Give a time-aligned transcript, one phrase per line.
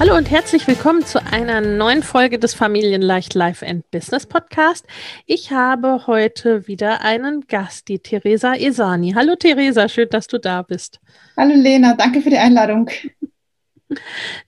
[0.00, 4.86] Hallo und herzlich willkommen zu einer neuen Folge des Familienleicht Life and Business Podcast.
[5.26, 9.12] Ich habe heute wieder einen Gast, die Theresa Esani.
[9.12, 11.00] Hallo Theresa, schön, dass du da bist.
[11.36, 12.88] Hallo Lena, danke für die Einladung.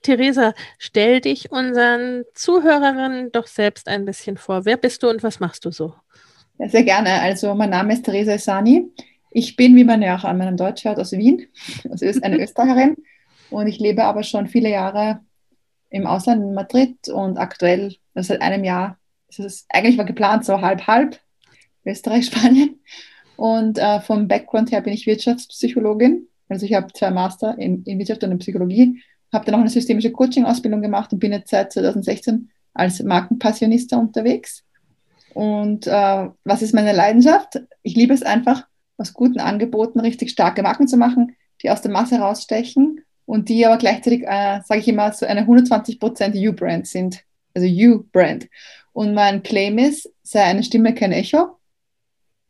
[0.01, 4.65] Theresa, stell dich unseren Zuhörerinnen doch selbst ein bisschen vor.
[4.65, 5.93] Wer bist du und was machst du so?
[6.57, 7.21] Ja, sehr gerne.
[7.21, 8.87] Also mein Name ist Theresa Esani.
[9.29, 11.45] Ich bin, wie man ja auch an meinem Deutsch hört, aus Wien.
[11.91, 12.95] Also ist eine Österreicherin
[13.51, 15.19] und ich lebe aber schon viele Jahre
[15.93, 18.97] im Ausland in Madrid und aktuell, also seit einem Jahr,
[19.29, 21.19] ist es eigentlich war geplant so halb halb
[21.85, 22.79] Österreich, Spanien.
[23.37, 26.27] Und äh, vom Background her bin ich Wirtschaftspsychologin.
[26.49, 29.69] Also ich habe zwei Master in, in Wirtschaft und in Psychologie, habe dann auch eine
[29.69, 34.63] systemische Coaching-Ausbildung gemacht und bin jetzt seit 2016 als Markenpassionista unterwegs.
[35.35, 37.61] Und äh, was ist meine Leidenschaft?
[37.83, 41.91] Ich liebe es einfach, aus guten Angeboten richtig starke Marken zu machen, die aus der
[41.91, 47.23] Masse rausstechen und die aber gleichzeitig, äh, sage ich immer, so eine 120% You-Brand sind.
[47.53, 48.47] Also You-Brand.
[48.91, 51.57] Und mein Claim ist, sei eine Stimme kein Echo,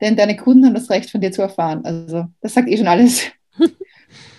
[0.02, 1.86] denn deine Kunden haben das Recht von dir zu erfahren.
[1.86, 3.32] Also das sagt eh schon alles.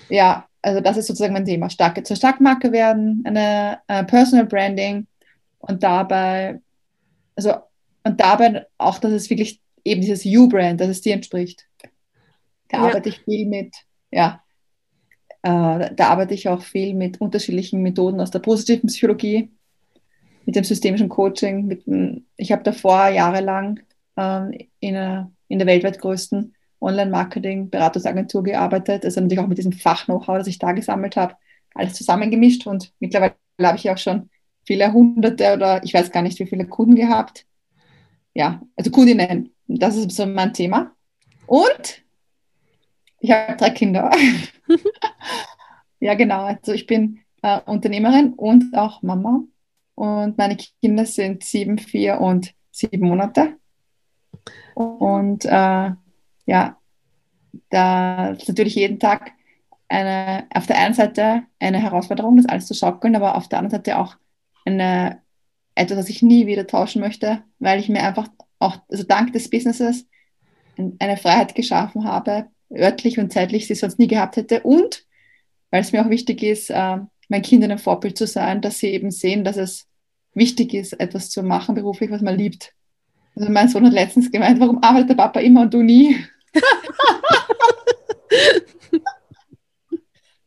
[0.09, 1.71] ja, also das ist sozusagen mein Thema.
[1.71, 5.07] Starke zur Starkmarke werden, eine äh, Personal Branding
[5.59, 6.61] und dabei,
[7.37, 7.55] also
[8.05, 11.67] und dabei auch, dass es wirklich eben dieses You-Brand, dass es dir entspricht.
[12.69, 12.85] Da ja.
[12.85, 13.75] arbeite ich viel mit,
[14.11, 14.44] ja,
[15.45, 19.51] äh, da arbeite ich auch viel mit unterschiedlichen Methoden aus der positiven Psychologie,
[20.47, 21.67] mit dem systemischen Coaching.
[21.67, 21.85] Mit
[22.39, 23.81] ich habe davor jahrelang
[24.17, 29.05] ähm, in, in der weltweit größten Online-Marketing-Beratungsagentur gearbeitet.
[29.05, 31.35] Also natürlich auch mit diesem Fach-Know-how, das ich da gesammelt habe,
[31.75, 32.67] alles zusammengemischt.
[32.67, 34.31] Und mittlerweile habe ich auch schon
[34.67, 37.45] viele hunderte oder ich weiß gar nicht, wie viele Kunden gehabt.
[38.33, 39.51] Ja, also Kundinnen.
[39.67, 40.93] Das ist so mein Thema.
[41.47, 42.04] Und
[43.25, 44.11] ich habe drei Kinder.
[46.01, 46.45] ja, genau.
[46.45, 49.45] Also ich bin äh, Unternehmerin und auch Mama.
[49.95, 53.57] Und meine Kinder sind sieben, vier und sieben Monate.
[54.75, 55.93] Und äh,
[56.47, 56.77] ja,
[57.71, 59.33] da ist natürlich jeden Tag
[59.89, 63.83] eine, auf der einen Seite eine Herausforderung, das alles zu schaukeln, aber auf der anderen
[63.83, 64.17] Seite auch
[64.67, 65.23] eine,
[65.75, 69.49] etwas, das ich nie wieder tauschen möchte, weil ich mir einfach auch, also dank des
[69.49, 70.07] Businesses,
[70.99, 74.61] eine Freiheit geschaffen habe, örtlich und zeitlich sie sonst nie gehabt hätte.
[74.61, 75.05] Und
[75.71, 76.99] weil es mir auch wichtig ist, äh,
[77.29, 79.87] meinen Kindern ein Vorbild zu sein, dass sie eben sehen, dass es
[80.35, 82.73] wichtig ist, etwas zu machen beruflich, was man liebt.
[83.37, 86.17] Also mein Sohn hat letztens gemeint, warum arbeitet der Papa immer und du nie?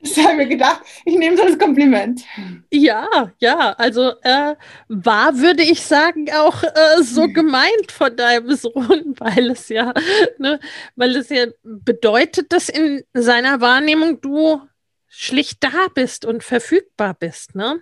[0.16, 2.24] Das habe ich mir gedacht, ich nehme es als Kompliment.
[2.72, 4.56] Ja, ja, also äh,
[4.88, 9.94] war, würde ich sagen, auch äh, so gemeint von deinem Sohn, weil es ja,
[10.38, 10.60] ne,
[10.96, 14.62] weil es ja bedeutet, dass in seiner Wahrnehmung du
[15.08, 17.82] schlicht da bist und verfügbar bist, ne?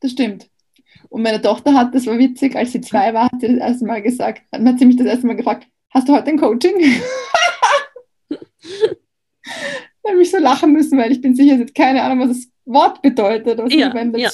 [0.00, 0.48] Das stimmt.
[1.08, 3.84] Und meine Tochter hat, das war witzig, als sie zwei war, hat sie das erste
[3.86, 6.74] Mal gesagt, hat sie mich das erste Mal gefragt, hast du heute ein Coaching?
[10.34, 13.58] so lachen müssen, weil ich bin sicher, sie hat keine Ahnung, was das Wort bedeutet.
[13.58, 14.30] Was ja, ja.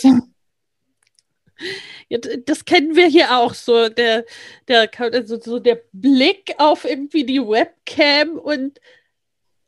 [2.08, 4.24] ja, das kennen wir hier auch so, der,
[4.68, 8.80] der, also so der Blick auf irgendwie die Webcam und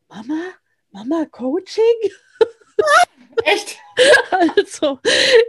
[0.09, 0.43] Mama,
[0.91, 1.83] Mama Coaching?
[3.45, 3.79] Echt?
[4.57, 4.99] Also,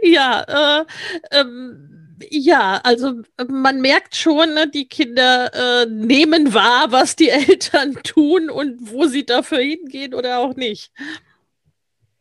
[0.02, 0.84] ja, äh,
[1.32, 1.93] ähm,
[2.30, 8.50] ja, also man merkt schon, ne, die Kinder äh, nehmen wahr, was die Eltern tun
[8.50, 10.92] und wo sie dafür hingehen oder auch nicht.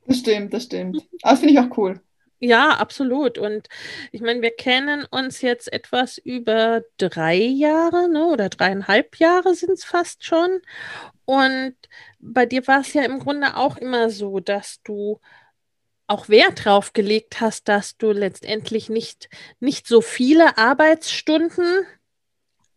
[0.05, 0.97] Das stimmt, das stimmt.
[1.21, 2.01] Aber das finde ich auch cool.
[2.39, 3.37] Ja, absolut.
[3.37, 3.69] Und
[4.11, 8.25] ich meine, wir kennen uns jetzt etwas über drei Jahre, ne?
[8.25, 10.59] oder dreieinhalb Jahre sind es fast schon.
[11.23, 11.75] Und
[12.19, 15.21] bei dir war es ja im Grunde auch immer so, dass du
[16.07, 19.29] auch Wert drauf gelegt hast, dass du letztendlich nicht,
[19.59, 21.85] nicht so viele Arbeitsstunden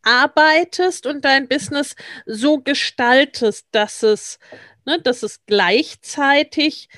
[0.02, 4.38] arbeitest und dein Business so gestaltest, dass es,
[4.84, 6.88] ne, dass es gleichzeitig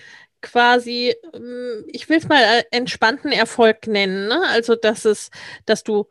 [0.41, 4.43] quasi, ähm, ich will es mal äh, entspannten Erfolg nennen, ne?
[4.49, 5.31] Also, dass es,
[5.67, 6.07] dass du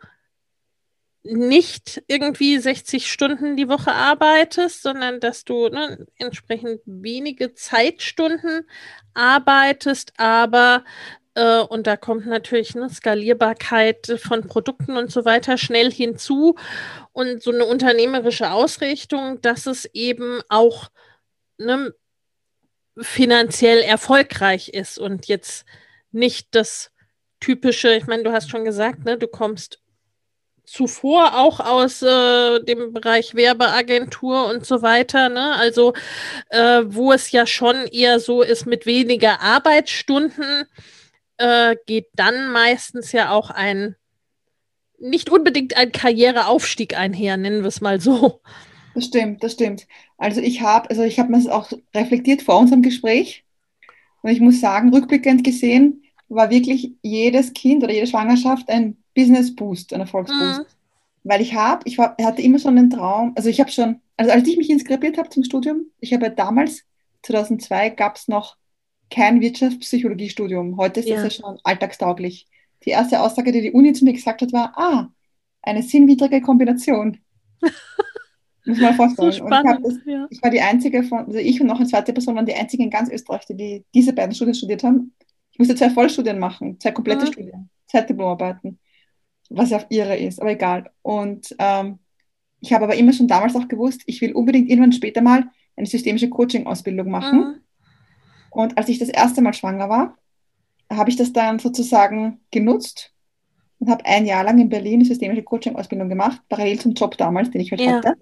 [1.29, 8.67] nicht irgendwie 60 Stunden die Woche arbeitest, sondern dass du ne, entsprechend wenige Zeitstunden
[9.13, 10.83] arbeitest, aber
[11.37, 16.55] äh, und da kommt natürlich eine Skalierbarkeit von Produkten und so weiter schnell hinzu.
[17.13, 20.89] Und so eine unternehmerische Ausrichtung, dass es eben auch
[21.57, 21.93] ne,
[22.99, 25.65] finanziell erfolgreich ist und jetzt
[26.11, 26.91] nicht das
[27.39, 29.79] typische, ich meine, du hast schon gesagt, ne, du kommst
[30.67, 35.55] zuvor auch aus äh, dem Bereich Werbeagentur und so weiter, ne?
[35.55, 35.93] Also
[36.49, 40.65] äh, wo es ja schon eher so ist mit weniger Arbeitsstunden,
[41.37, 43.95] äh, geht dann meistens ja auch ein
[44.99, 48.41] nicht unbedingt ein Karriereaufstieg einher, nennen wir es mal so.
[48.95, 49.87] Das stimmt, das stimmt.
[50.17, 53.45] Also ich habe, also ich habe mir das auch reflektiert vor unserem Gespräch
[54.23, 59.55] und ich muss sagen, rückblickend gesehen war wirklich jedes Kind oder jede Schwangerschaft ein Business
[59.55, 60.59] Boost, ein Erfolgsboost.
[60.59, 60.65] Mhm.
[61.23, 64.31] Weil ich habe, ich war, hatte immer schon einen Traum, also ich habe schon, also
[64.31, 66.83] als ich mich inskribiert habe zum Studium, ich habe ja damals,
[67.23, 68.55] 2002, gab es noch
[69.09, 70.77] kein Wirtschaftspsychologiestudium.
[70.77, 71.15] Heute ist ja.
[71.15, 72.47] das ja schon alltagstauglich.
[72.85, 75.09] Die erste Aussage, die die Uni zu mir gesagt hat, war, ah,
[75.63, 77.17] eine sinnwidrige Kombination.
[78.65, 79.31] Muss man vorstellen.
[79.31, 80.27] So spannend, ich, das, ja.
[80.29, 82.83] ich, war die einzige von, also ich und noch eine zweite Person waren die einzigen
[82.83, 85.13] in ganz Österreich, die diese beiden Studien studiert haben.
[85.51, 87.31] Ich musste zwei Vollstudien machen, zwei komplette mhm.
[87.31, 88.77] Studien, Zeitdiplomarbeiten,
[89.49, 90.89] was ja auf ihre ist, aber egal.
[91.01, 91.99] Und ähm,
[92.59, 95.45] ich habe aber immer schon damals auch gewusst, ich will unbedingt irgendwann später mal
[95.75, 97.39] eine systemische Coaching-Ausbildung machen.
[97.39, 97.55] Mhm.
[98.49, 100.17] Und als ich das erste Mal schwanger war,
[100.91, 103.13] habe ich das dann sozusagen genutzt
[103.79, 107.51] und habe ein Jahr lang in Berlin eine systemische Coaching-Ausbildung gemacht, parallel zum Job damals,
[107.51, 107.97] den ich halt ja.
[107.97, 108.17] hatte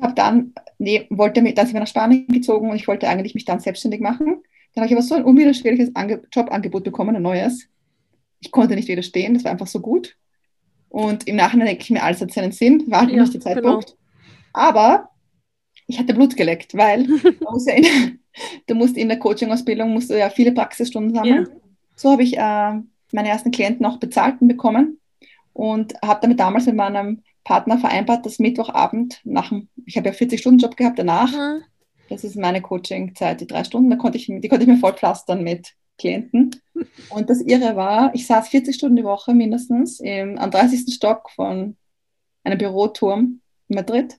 [0.00, 3.34] habe dann, nee, wollte mich, dann sind wir nach Spanien gezogen und ich wollte eigentlich
[3.34, 4.42] mich dann selbstständig machen.
[4.74, 7.66] Dann habe ich aber so ein unwiderstehliches Ange Jobangebot bekommen, ein neues.
[8.40, 10.16] Ich konnte nicht widerstehen, das war einfach so gut.
[10.88, 13.40] Und im Nachhinein denke ich mir, alles hat seinen Sinn, war halt ja, nicht der
[13.40, 13.86] Zeitpunkt.
[13.86, 13.98] Genau.
[14.52, 15.10] Aber
[15.86, 17.06] ich hatte Blut geleckt, weil
[17.66, 18.18] ja in,
[18.66, 21.46] du musst in der Coaching-Ausbildung musst du ja viele Praxisstunden sammeln.
[21.48, 21.60] Ja.
[21.94, 22.72] So habe ich äh,
[23.12, 24.98] meine ersten Klienten auch bezahlt bekommen
[25.52, 30.14] und habe damit damals mit meinem Partner vereinbart, dass Mittwochabend nach dem, ich habe ja
[30.14, 31.62] 40-Stunden-Job gehabt danach, mhm.
[32.08, 34.94] das ist meine Coaching-Zeit, die drei Stunden, da konnte ich, die konnte ich mir voll
[34.94, 36.56] pflastern mit Klienten.
[37.10, 40.92] Und das Irre war, ich saß 40 Stunden die Woche mindestens im, am 30.
[40.92, 41.76] Stock von
[42.42, 44.18] einem Büroturm in Madrid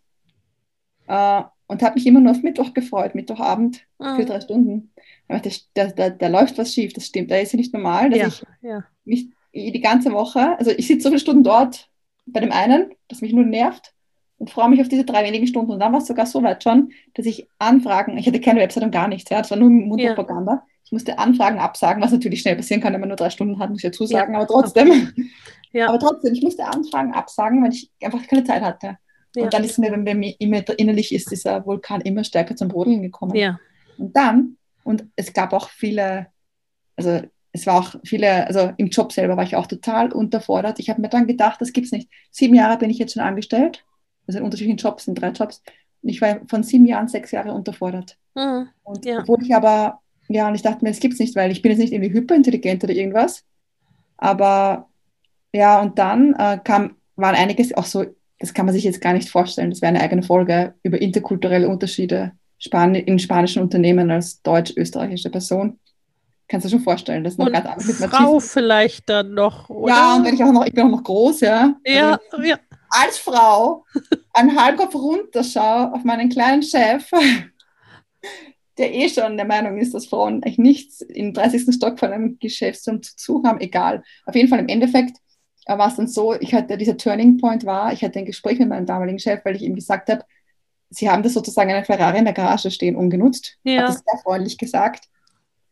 [1.08, 4.16] äh, und habe mich immer nur auf Mittwoch gefreut, Mittwochabend mhm.
[4.16, 4.94] für drei Stunden.
[5.28, 8.28] Da, da, da, läuft was schief, das stimmt, da ist ja nicht normal, dass ja,
[8.28, 8.84] ich ja.
[9.06, 11.90] mich die ganze Woche, also ich sitze so viele Stunden dort,
[12.26, 13.94] bei dem einen, das mich nur nervt
[14.38, 15.72] und freue mich auf diese drei wenigen Stunden.
[15.72, 18.84] Und dann war es sogar so weit schon, dass ich Anfragen, ich hatte keine Website
[18.84, 20.52] und gar nichts, ja, das war nur Mundpropaganda.
[20.52, 20.64] Ja.
[20.92, 23.70] Ich musste Anfragen absagen, was natürlich schnell passieren kann, wenn man nur drei Stunden hat,
[23.70, 24.40] muss ich dazu sagen, ja.
[24.40, 24.90] aber trotzdem.
[25.72, 25.88] Ja.
[25.88, 28.98] Aber trotzdem, ich musste Anfragen absagen, weil ich einfach keine Zeit hatte.
[29.38, 29.44] Ja.
[29.44, 33.02] Und dann ist mir, wenn mir immer innerlich ist dieser Vulkan immer stärker zum Brodeln
[33.02, 33.36] gekommen.
[33.36, 33.58] Ja.
[33.98, 36.28] Und dann, und es gab auch viele,
[36.98, 37.22] also
[37.54, 40.80] es war auch viele, also im Job selber war ich auch total unterfordert.
[40.80, 42.10] Ich habe mir dann gedacht, das gibt es nicht.
[42.32, 43.86] Sieben Jahre bin ich jetzt schon angestellt,
[44.28, 45.62] also in unterschiedlichen Jobs, in drei Jobs.
[46.02, 48.18] Und ich war von sieben Jahren sechs Jahre unterfordert.
[48.36, 49.20] Mhm, und ja.
[49.20, 50.00] obwohl ich aber,
[50.34, 52.14] ja, und ich dachte mir, das gibt es nicht, weil ich bin jetzt nicht irgendwie
[52.14, 53.44] hyperintelligent oder irgendwas.
[54.18, 54.88] Aber
[55.54, 58.06] ja, und dann äh, kam, waren einiges auch so,
[58.40, 59.70] das kann man sich jetzt gar nicht vorstellen.
[59.70, 65.80] Das wäre eine eigene Folge über interkulturelle Unterschiede Span in spanischen Unternehmen als deutsch-österreichische Person.
[66.48, 69.34] Kannst du dir schon vorstellen, das ist noch und ganz anders mit Frau vielleicht dann
[69.34, 69.94] noch, oder?
[69.94, 71.76] Ja, und wenn ich auch noch, ich bin auch noch groß, ja.
[71.86, 72.58] Ja, also, ja.
[72.90, 73.86] Als Frau
[74.34, 77.10] einen Halbkopf runterschaue auf meinen kleinen Chef,
[78.78, 81.74] der eh schon der Meinung ist, dass Frauen eigentlich nichts im 30.
[81.76, 84.04] Stock von einem Geschäftsraum zu tun haben, egal.
[84.26, 85.18] Auf jeden Fall im Endeffekt
[85.66, 88.60] äh, war es dann so, ich hatte dieser Turning Point war, ich hatte ein Gespräch
[88.60, 90.24] mit meinem damaligen Chef, weil ich ihm gesagt habe,
[90.90, 93.58] sie haben das sozusagen einen Ferrari in der Garage stehen ungenutzt.
[93.64, 93.82] Ja.
[93.82, 95.06] Hat das sehr freundlich gesagt.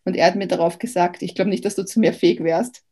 [0.06, 2.84] Und er hat mir darauf gesagt, ich glaube nicht, dass du zu mir fähig wärst.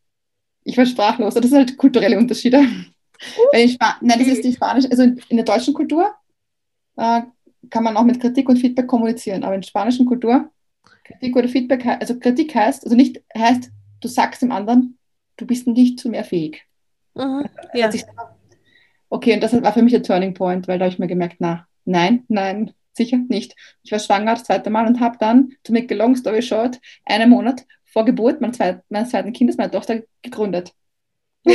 [0.63, 1.33] Ich war sprachlos.
[1.33, 2.59] Das sind halt kulturelle Unterschiede.
[2.59, 3.57] Uh,
[4.01, 6.13] Nein, das ist die spanische, also in der deutschen Kultur
[6.97, 7.21] äh,
[7.69, 10.50] kann man auch mit Kritik und Feedback kommunizieren, aber in der spanischen Kultur
[11.07, 13.71] Kritik oder Feedback, also Kritik heißt, also nicht heißt,
[14.01, 14.97] du sagst dem anderen,
[15.38, 16.65] du bist nicht zu mehr fähig.
[17.15, 17.45] Mhm.
[17.74, 17.89] Ja.
[19.09, 21.38] Okay, und das war für mich der Turning Point, weil da habe ich mir gemerkt,
[21.39, 23.55] na, nein, nein, sicher nicht.
[23.83, 26.77] Ich war schwanger das zweite Mal und habe dann, to make a long story short,
[27.05, 30.74] einen Monat vor Geburt meines zweiten, meines zweiten Kindes, meiner Tochter, gegründet.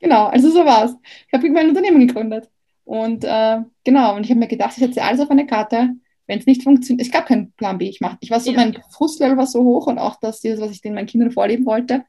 [0.00, 0.96] genau, also so war es.
[1.26, 2.48] Ich habe mein Unternehmen gegründet.
[2.86, 5.90] Und äh, genau, und ich habe mir gedacht, ich setze alles auf eine Karte.
[6.28, 7.88] Wenn es nicht funktioniert, es gab keinen Plan B.
[7.88, 8.56] Ich, mach, ich war so, ja.
[8.56, 12.04] mein Frustlevel war so hoch und auch das, was ich den meinen Kindern vorleben wollte.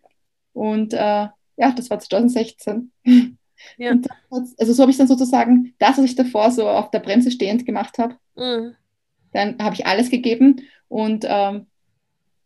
[0.54, 0.98] Und äh,
[1.58, 2.92] ja, das war 2016.
[3.78, 3.96] Ja.
[4.30, 7.66] also so habe ich dann sozusagen das, was ich davor so auf der Bremse stehend
[7.66, 8.76] gemacht habe, mhm.
[9.34, 11.66] dann habe ich alles gegeben und ähm,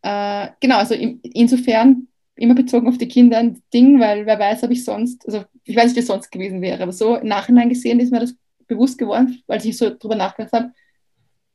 [0.00, 4.62] äh, genau, also in, insofern immer bezogen auf die Kinder ein Ding, weil wer weiß,
[4.64, 7.28] ob ich sonst, also ich weiß nicht, wie es sonst gewesen wäre, aber so im
[7.28, 8.34] Nachhinein gesehen ist mir das
[8.66, 10.72] bewusst geworden, weil ich so drüber nachgedacht habe.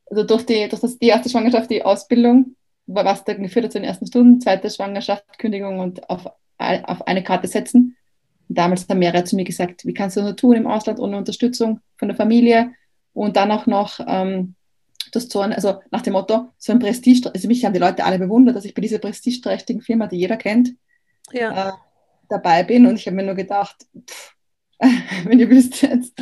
[0.06, 2.56] Also durch die, durch das, die erste Schwangerschaft, die Ausbildung,
[2.86, 7.22] was da geführt hat zu den ersten Stunden, zweite Schwangerschaft, Kündigung und auf, auf eine
[7.22, 7.96] Karte setzen.
[8.48, 10.98] Und damals haben mehrere zu mir gesagt, wie kannst du das nur tun im Ausland
[10.98, 12.72] ohne Unterstützung von der Familie
[13.12, 14.54] und dann auch noch ähm,
[15.10, 18.04] das so ein, also nach dem Motto, so ein Prestige, also mich haben die Leute
[18.04, 20.70] alle bewundert, dass ich bei dieser prestigeträchtigen Firma, die jeder kennt,
[21.32, 21.68] ja.
[21.68, 21.72] äh,
[22.28, 23.76] dabei bin und ich habe mir nur gedacht,
[24.08, 24.34] pff,
[25.24, 26.14] wenn ihr wisst jetzt,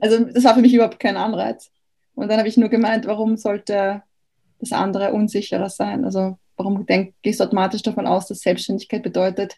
[0.00, 1.70] also das war für mich überhaupt kein Anreiz.
[2.14, 4.02] Und dann habe ich nur gemeint, warum sollte
[4.58, 6.04] das andere unsicherer sein?
[6.04, 9.56] Also warum denk, gehst du automatisch davon aus, dass Selbstständigkeit bedeutet,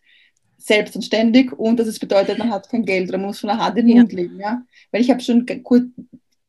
[0.59, 3.49] selbst und ständig und dass es bedeutet, man hat kein Geld oder man muss von
[3.49, 4.38] der Hand in den Mund leben.
[4.38, 4.62] Ja?
[4.93, 5.85] Weil ich habe schon kurz,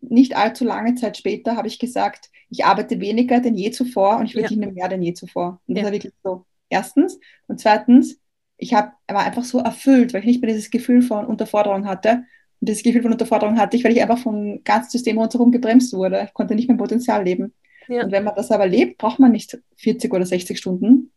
[0.01, 4.25] nicht allzu lange Zeit später habe ich gesagt, ich arbeite weniger denn je zuvor und
[4.25, 4.71] ich verdiene ja.
[4.71, 5.61] mehr denn je zuvor.
[5.67, 5.85] Und das ja.
[5.85, 6.45] war wirklich so.
[6.69, 7.19] Erstens.
[7.47, 8.19] Und zweitens,
[8.57, 12.23] ich hab, war einfach so erfüllt, weil ich nicht mehr dieses Gefühl von Unterforderung hatte.
[12.59, 15.93] Und dieses Gefühl von Unterforderung hatte ich, weil ich einfach vom ganzen System rundherum gebremst
[15.93, 16.23] wurde.
[16.27, 17.53] Ich konnte nicht mein Potenzial leben.
[17.87, 18.03] Ja.
[18.03, 21.11] Und wenn man das aber lebt, braucht man nicht 40 oder 60 Stunden.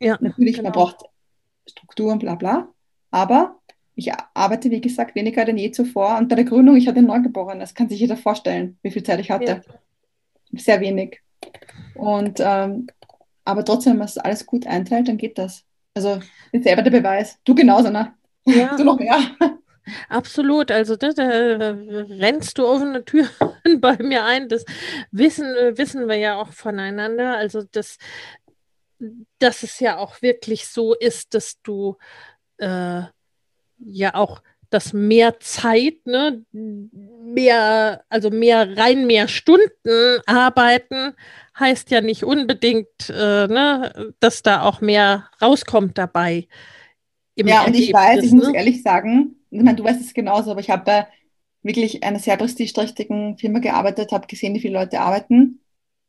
[0.00, 0.70] Ja, Natürlich, genau.
[0.70, 1.04] man braucht
[1.68, 2.72] Struktur und bla bla.
[3.10, 3.59] Aber
[4.00, 6.16] ich arbeite, wie gesagt, weniger denn je zuvor.
[6.16, 9.02] Und bei der Gründung, ich hatte ein Neugeborenes, das kann sich jeder vorstellen, wie viel
[9.02, 9.62] Zeit ich hatte.
[10.52, 10.58] Ja.
[10.58, 11.20] Sehr wenig.
[11.94, 12.86] Und ähm,
[13.44, 15.64] aber trotzdem, wenn man es alles gut einteilt, dann geht das.
[15.94, 16.20] Also
[16.52, 17.38] ist selber der Beweis.
[17.44, 18.14] Du genauso, ne?
[18.46, 18.74] Ja.
[18.76, 19.18] Du noch mehr.
[20.08, 23.28] Absolut, also da, da, rennst du offene Türen
[23.80, 24.48] bei mir ein.
[24.48, 24.64] Das
[25.10, 27.36] wissen, wissen wir ja auch voneinander.
[27.36, 27.98] Also das,
[29.38, 31.96] dass es ja auch wirklich so ist, dass du
[32.58, 33.02] äh,
[33.80, 41.14] ja auch das mehr Zeit, ne, mehr, also mehr rein mehr Stunden arbeiten,
[41.58, 46.46] heißt ja nicht unbedingt, äh, ne, dass da auch mehr rauskommt dabei.
[47.36, 48.38] ja, und ich weiß, ich ne?
[48.38, 51.06] muss ehrlich sagen, ich meine, du weißt es genauso, aber ich habe bei
[51.62, 55.60] wirklich einer sehr prestigeträchtigen Firma gearbeitet, habe gesehen, wie viele Leute arbeiten.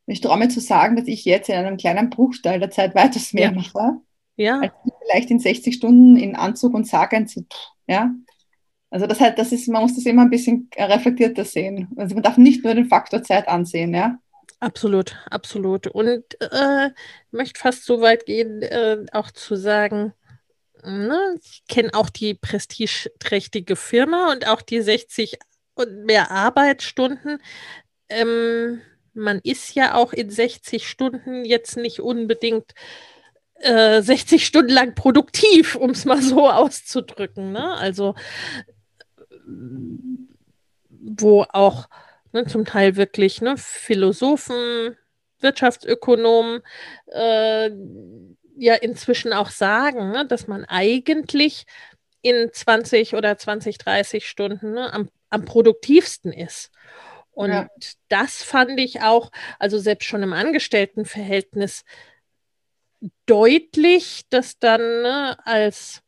[0.05, 3.33] Ich traue mir zu sagen, dass ich jetzt in einem kleinen Bruchteil der Zeit weitaus
[3.33, 3.51] mehr ja.
[3.51, 4.01] mache.
[4.35, 4.59] Ja.
[4.59, 7.45] Als ich vielleicht in 60 Stunden in Anzug und Sarg einziehe.
[7.87, 8.11] Ja.
[8.89, 11.87] Also das halt, das ist, man muss das immer ein bisschen reflektierter sehen.
[11.95, 14.19] Also man darf nicht nur den Faktor Zeit ansehen, ja.
[14.59, 15.87] Absolut, absolut.
[15.87, 16.89] Und äh,
[17.31, 20.13] möchte fast so weit gehen, äh, auch zu sagen,
[20.83, 25.39] ne, ich kenne auch die prestigeträchtige Firma und auch die 60
[25.73, 27.39] und mehr Arbeitsstunden.
[28.09, 28.81] Ähm,
[29.13, 32.73] man ist ja auch in 60 Stunden jetzt nicht unbedingt
[33.61, 37.51] äh, 60 Stunden lang produktiv, um es mal so auszudrücken.
[37.51, 37.73] Ne?
[37.75, 38.15] Also
[41.01, 41.87] wo auch
[42.31, 44.97] ne, zum Teil wirklich ne, Philosophen,
[45.39, 46.61] Wirtschaftsökonomen
[47.07, 47.71] äh,
[48.57, 51.65] ja inzwischen auch sagen, ne, dass man eigentlich
[52.21, 56.71] in 20 oder 20, 30 Stunden ne, am, am produktivsten ist.
[57.31, 57.69] Und ja.
[58.09, 61.85] das fand ich auch, also selbst schon im Angestelltenverhältnis,
[63.25, 66.03] deutlich, dass dann ne, als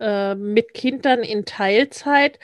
[0.00, 2.38] äh, mit Kindern in Teilzeit,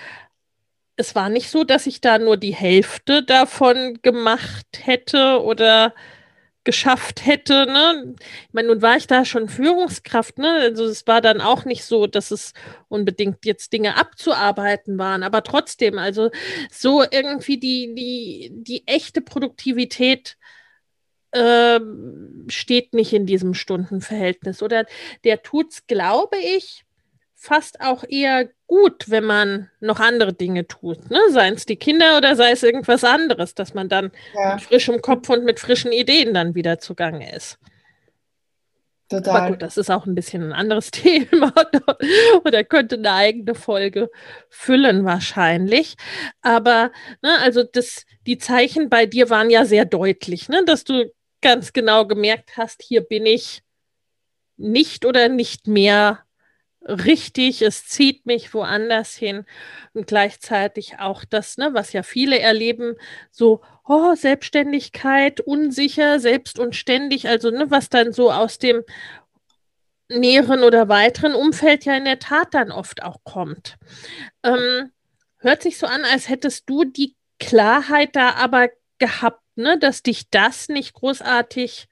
[0.96, 5.94] es war nicht so, dass ich da nur die Hälfte davon gemacht hätte oder
[6.64, 7.66] geschafft hätte.
[7.66, 8.14] Ne?
[8.18, 10.52] Ich meine, nun war ich da schon Führungskraft, ne?
[10.60, 12.52] Also es war dann auch nicht so, dass es
[12.88, 16.30] unbedingt jetzt Dinge abzuarbeiten waren, aber trotzdem, also
[16.70, 20.36] so irgendwie die, die, die echte Produktivität
[21.32, 21.80] äh,
[22.48, 24.62] steht nicht in diesem Stundenverhältnis.
[24.62, 24.86] Oder
[25.24, 26.84] der tut es, glaube ich,
[27.34, 31.10] fast auch eher gut, wenn man noch andere Dinge tut.
[31.10, 31.18] Ne?
[31.30, 34.54] Seien es die Kinder oder sei es irgendwas anderes, dass man dann ja.
[34.54, 37.58] mit frischem Kopf und mit frischen Ideen dann wieder zugange ist.
[39.10, 39.36] Total.
[39.36, 41.52] Aber gut, das ist auch ein bisschen ein anderes Thema
[42.44, 44.10] oder könnte eine eigene Folge
[44.48, 45.96] füllen wahrscheinlich.
[46.42, 51.10] Aber ne, also das, die Zeichen bei dir waren ja sehr deutlich, ne, dass du
[51.40, 53.62] ganz genau gemerkt hast, hier bin ich
[54.56, 56.20] nicht oder nicht mehr
[56.82, 59.44] richtig, es zieht mich woanders hin
[59.92, 62.96] und gleichzeitig auch das, ne, was ja viele erleben,
[63.30, 68.82] so oh, Selbstständigkeit, unsicher, selbst und ständig, also ne, was dann so aus dem
[70.08, 73.76] näheren oder weiteren Umfeld ja in der Tat dann oft auch kommt.
[74.42, 74.90] Ähm,
[75.38, 78.68] hört sich so an, als hättest du die Klarheit da aber
[78.98, 81.88] gehabt, ne, dass dich das nicht großartig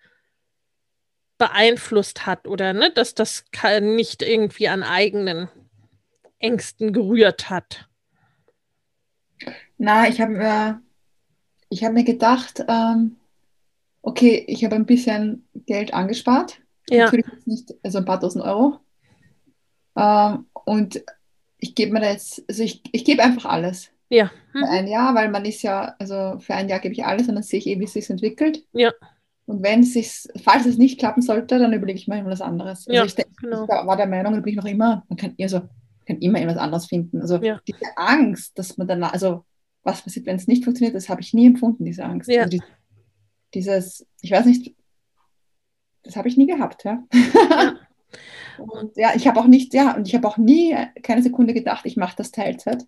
[1.38, 3.44] beeinflusst hat oder ne, dass das
[3.80, 5.48] nicht irgendwie an eigenen
[6.38, 7.88] Ängsten gerührt hat.
[9.76, 10.82] Na, ich habe mir,
[11.68, 13.16] ich hab mir gedacht, ähm,
[14.02, 16.60] okay, ich habe ein bisschen Geld angespart
[16.90, 17.04] ja.
[17.04, 18.80] Natürlich nicht, also ein paar tausend Euro.
[19.96, 21.04] Ähm, und
[21.58, 23.90] ich gebe mir da jetzt, also ich, ich gebe einfach alles.
[24.08, 24.30] Ja.
[24.52, 24.62] Hm.
[24.62, 27.34] Für ein Jahr, weil man ist ja, also für ein Jahr gebe ich alles und
[27.34, 28.64] dann sehe ich eh, wie es sich entwickelt.
[28.72, 28.92] Ja.
[29.46, 32.42] Und wenn es sich, falls es nicht klappen sollte, dann überlege ich mir immer was
[32.42, 32.86] anderes.
[32.86, 33.64] Also ja, ich, denk, genau.
[33.64, 35.62] ich war der Meinung, da bin ich noch immer, man kann, also,
[36.06, 37.20] kann immer etwas anderes finden.
[37.20, 37.60] Also ja.
[37.66, 39.44] diese Angst, dass man dann, also
[39.82, 42.28] was passiert, wenn es nicht funktioniert, das habe ich nie empfunden, diese Angst.
[42.28, 42.42] Ja.
[42.42, 42.62] Also die,
[43.54, 44.74] dieses, ich weiß nicht,
[46.02, 47.04] das habe ich nie gehabt, ja.
[48.58, 51.86] und ja, ich habe auch nicht, ja, und ich habe auch nie keine Sekunde gedacht,
[51.86, 52.84] ich mache das Teilzeit.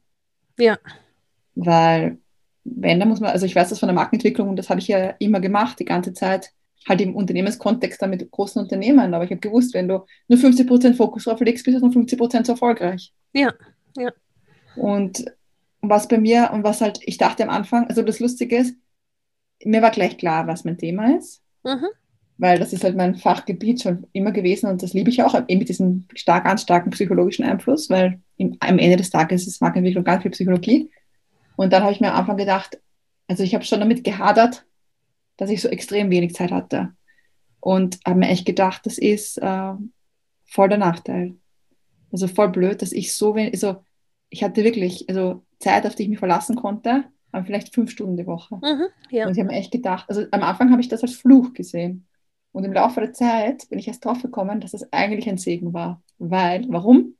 [0.58, 0.78] Ja.
[1.54, 2.18] Weil,
[2.64, 4.88] wenn, da muss man, also ich weiß das von der Markenentwicklung und das habe ich
[4.88, 6.52] ja immer gemacht, die ganze Zeit,
[6.88, 9.12] halt im Unternehmenskontext dann mit großen Unternehmen.
[9.12, 12.46] Aber ich habe gewusst, wenn du nur 50% Fokus drauf legst, bist du nur 50%
[12.46, 13.12] so erfolgreich.
[13.32, 13.52] Ja,
[13.96, 14.10] ja.
[14.76, 15.24] Und
[15.82, 18.74] was bei mir und was halt, ich dachte am Anfang, also das Lustige ist,
[19.62, 21.42] mir war gleich klar, was mein Thema ist.
[21.64, 21.88] Mhm
[22.40, 25.58] weil das ist halt mein Fachgebiet schon immer gewesen und das liebe ich auch, eben
[25.58, 30.04] mit diesem stark, ganz starken psychologischen Einfluss, weil im, am Ende des Tages ist Markenentwicklung
[30.04, 30.90] ganz viel Psychologie.
[31.60, 32.80] Und dann habe ich mir am Anfang gedacht,
[33.28, 34.64] also ich habe schon damit gehadert,
[35.36, 36.94] dass ich so extrem wenig Zeit hatte.
[37.60, 39.74] Und habe mir echt gedacht, das ist äh,
[40.46, 41.34] voll der Nachteil.
[42.10, 43.84] Also voll blöd, dass ich so wenig, also
[44.30, 48.16] ich hatte wirklich also Zeit, auf die ich mich verlassen konnte, aber vielleicht fünf Stunden
[48.16, 48.54] die Woche.
[48.54, 49.26] Mhm, ja.
[49.26, 52.06] Und ich habe mir echt gedacht, also am Anfang habe ich das als Fluch gesehen.
[52.52, 55.74] Und im Laufe der Zeit bin ich erst drauf gekommen, dass es eigentlich ein Segen
[55.74, 56.02] war.
[56.16, 57.16] Weil, warum?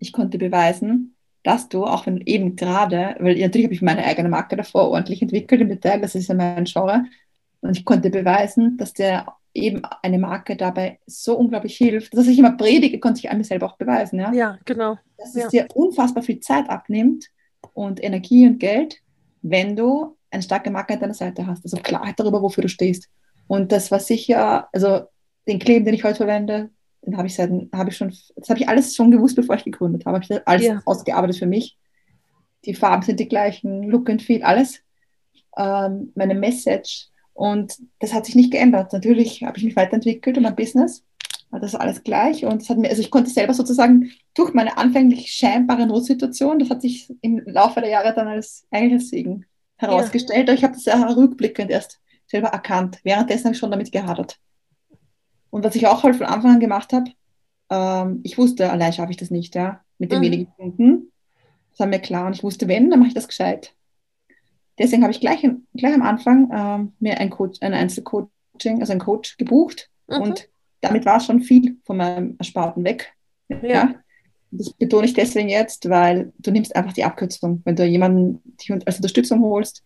[0.00, 4.28] Ich konnte beweisen, dass du, auch wenn eben gerade, weil natürlich habe ich meine eigene
[4.28, 7.04] Marke davor ordentlich entwickelt im Detail, das ist ja mein Genre,
[7.60, 12.16] und ich konnte beweisen, dass der eben eine Marke dabei so unglaublich hilft.
[12.16, 14.18] dass ich immer predige, konnte ich an mir selber auch beweisen.
[14.18, 14.96] Ja, ja genau.
[15.18, 15.44] Dass ja.
[15.44, 17.26] es dir unfassbar viel Zeit abnimmt
[17.74, 18.98] und Energie und Geld,
[19.42, 21.64] wenn du eine starke Marke an deiner Seite hast.
[21.64, 23.08] Also Klarheit darüber, wofür du stehst.
[23.48, 25.02] Und das war sicher, also
[25.48, 26.70] den Kleben, den ich heute verwende,
[27.02, 29.64] den habe ich seit, habe ich schon, das habe ich alles schon gewusst, bevor ich
[29.64, 30.16] gegründet habe.
[30.16, 30.82] Habe ich alles ja.
[30.84, 31.78] ausgearbeitet für mich.
[32.64, 34.80] Die Farben sind die gleichen, Look and Feel, alles.
[35.56, 37.08] Ähm, meine Message.
[37.32, 38.92] Und das hat sich nicht geändert.
[38.92, 41.04] Natürlich habe ich mich weiterentwickelt und mein Business.
[41.50, 42.44] Das ist alles gleich.
[42.44, 46.70] Und das hat mir, also ich konnte selber sozusagen durch meine anfänglich scheinbare Notsituation, das
[46.70, 50.48] hat sich im Laufe der Jahre dann als eigentlich Segen herausgestellt.
[50.48, 50.54] Ja.
[50.54, 53.00] Ich habe das ja rückblickend erst selber erkannt.
[53.02, 54.38] Währenddessen habe ich schon damit gehadert.
[55.50, 57.10] Und was ich auch halt von Anfang an gemacht habe,
[57.70, 60.24] ähm, ich wusste, allein schaffe ich das nicht, ja, mit den mhm.
[60.24, 61.12] wenigen Kunden.
[61.70, 62.26] Das war mir klar.
[62.26, 63.74] Und ich wusste, wenn, dann mache ich das gescheit.
[64.78, 69.00] Deswegen habe ich gleich, gleich am Anfang ähm, mir ein, Coach, ein Einzelcoaching, also einen
[69.00, 69.90] Coach gebucht.
[70.08, 70.22] Mhm.
[70.22, 70.48] Und
[70.80, 73.14] damit war schon viel von meinem Ersparten weg.
[73.48, 73.58] Ja.
[73.62, 73.94] ja.
[74.52, 77.62] Das betone ich deswegen jetzt, weil du nimmst einfach die Abkürzung.
[77.64, 78.42] Wenn du jemanden
[78.84, 79.84] als Unterstützung holst,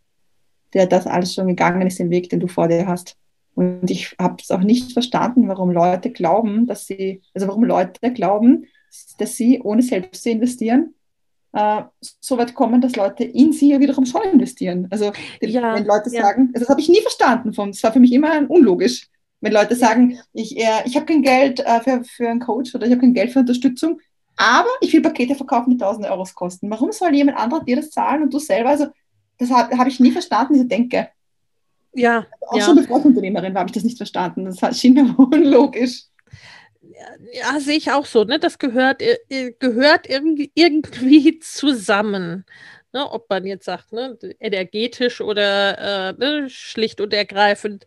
[0.72, 3.16] der das alles schon gegangen ist, den Weg, den du vor dir hast.
[3.54, 8.12] Und ich habe es auch nicht verstanden, warum Leute glauben, dass sie, also warum Leute
[8.12, 8.66] glauben,
[9.18, 10.94] dass sie, ohne selbst zu investieren,
[11.52, 14.88] äh, so weit kommen, dass Leute in sie ja wiederum schon investieren.
[14.90, 16.22] Also ja, wenn Leute ja.
[16.22, 19.08] sagen, also das habe ich nie verstanden, von, das war für mich immer unlogisch.
[19.40, 22.86] Wenn Leute sagen, ich, äh, ich habe kein Geld äh, für, für einen Coach oder
[22.86, 24.00] ich habe kein Geld für Unterstützung,
[24.36, 26.70] aber ich will Pakete verkaufen, die 1000 Euro kosten.
[26.70, 28.70] Warum soll jemand anderer dir das zahlen und du selber?
[28.70, 28.86] Also
[29.38, 31.08] das habe hab ich nie verstanden, diese Denke.
[31.94, 32.26] Ja.
[32.40, 32.64] Also auch ja.
[32.64, 34.44] schon bevor ich Unternehmerin war, habe ich das nicht verstanden.
[34.44, 36.04] Das schien mir unlogisch.
[37.32, 38.24] Ja, sehe ich auch so.
[38.24, 38.38] Ne?
[38.38, 39.02] Das gehört,
[39.58, 42.44] gehört irgendwie, irgendwie zusammen.
[42.92, 43.10] Ne?
[43.10, 44.18] Ob man jetzt sagt, ne?
[44.38, 46.50] energetisch oder äh, ne?
[46.50, 47.86] schlicht und ergreifend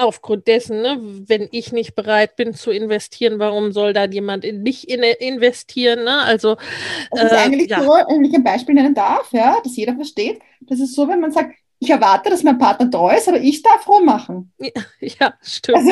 [0.00, 4.62] aufgrund dessen, ne, wenn ich nicht bereit bin zu investieren, warum soll da jemand in
[4.62, 6.04] mich in, investieren?
[6.04, 6.22] Ne?
[6.22, 6.56] Also
[7.10, 7.82] das ist äh, eigentlich ja.
[7.82, 10.40] so, wenn ich ein Beispiel nennen darf, ja, dass jeder versteht.
[10.62, 13.62] Das ist so, wenn man sagt, ich erwarte, dass mein Partner treu ist, aber ich
[13.62, 14.52] darf froh machen.
[14.58, 15.78] Ja, ja stimmt.
[15.78, 15.90] Also,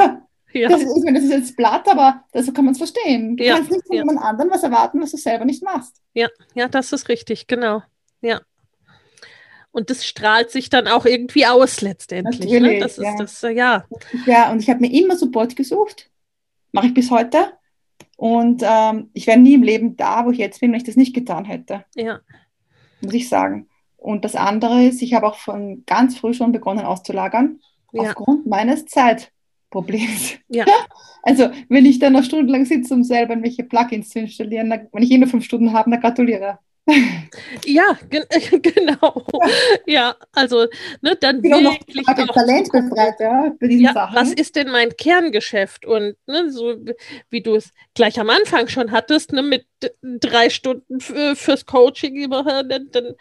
[0.53, 0.68] ja.
[0.68, 3.37] Das, ist, ich meine, das ist jetzt platt, aber so kann man es verstehen.
[3.37, 3.57] Du ja.
[3.57, 4.03] kannst nicht von ja.
[4.03, 6.01] jemand anderem was erwarten, was du selber nicht machst.
[6.14, 7.83] Ja, ja, das ist richtig, genau.
[8.20, 8.40] Ja.
[9.70, 12.51] Und das strahlt sich dann auch irgendwie aus letztendlich.
[12.51, 12.81] Ne?
[12.81, 13.85] Das ist das, äh, ja.
[14.27, 16.11] Ja, und ich habe mir immer Support gesucht.
[16.72, 17.53] Mache ich bis heute.
[18.16, 20.96] Und ähm, ich wäre nie im Leben da, wo ich jetzt bin, wenn ich das
[20.96, 21.85] nicht getan hätte.
[21.94, 22.20] Ja.
[23.01, 23.68] Muss ich sagen.
[23.98, 27.61] Und das andere ist, ich habe auch von ganz früh schon begonnen auszulagern,
[27.92, 28.02] ja.
[28.02, 30.37] aufgrund meines Zeitproblems.
[30.48, 30.64] Ja.
[31.24, 35.11] Also, wenn ich dann noch stundenlang sitze, um selber irgendwelche Plugins zu installieren, wenn ich
[35.11, 36.58] eh nur fünf Stunden habe, dann gratuliere.
[37.66, 38.24] Ja, gen
[38.62, 39.26] genau.
[39.87, 40.66] Ja, also
[41.02, 44.16] ne, dann ich wirklich noch auch Talent befreit, ja, für diese ja, Sachen.
[44.16, 45.84] Was ist denn mein Kerngeschäft?
[45.84, 46.76] Und ne, so
[47.30, 49.66] wie du es gleich am Anfang schon hattest, ne, mit
[50.02, 53.14] drei Stunden fürs Coaching Woche, dann, dann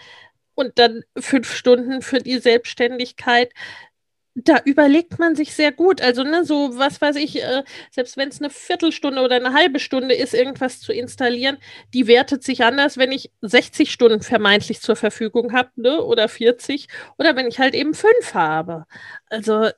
[0.57, 3.53] und dann fünf Stunden für die Selbstständigkeit
[4.43, 6.01] da überlegt man sich sehr gut.
[6.01, 9.79] Also, ne, so, was weiß ich, äh, selbst wenn es eine Viertelstunde oder eine halbe
[9.79, 11.57] Stunde ist, irgendwas zu installieren,
[11.93, 16.87] die wertet sich anders, wenn ich 60 Stunden vermeintlich zur Verfügung habe, ne, oder 40,
[17.17, 18.85] oder wenn ich halt eben fünf habe.
[19.29, 19.73] Also, äh,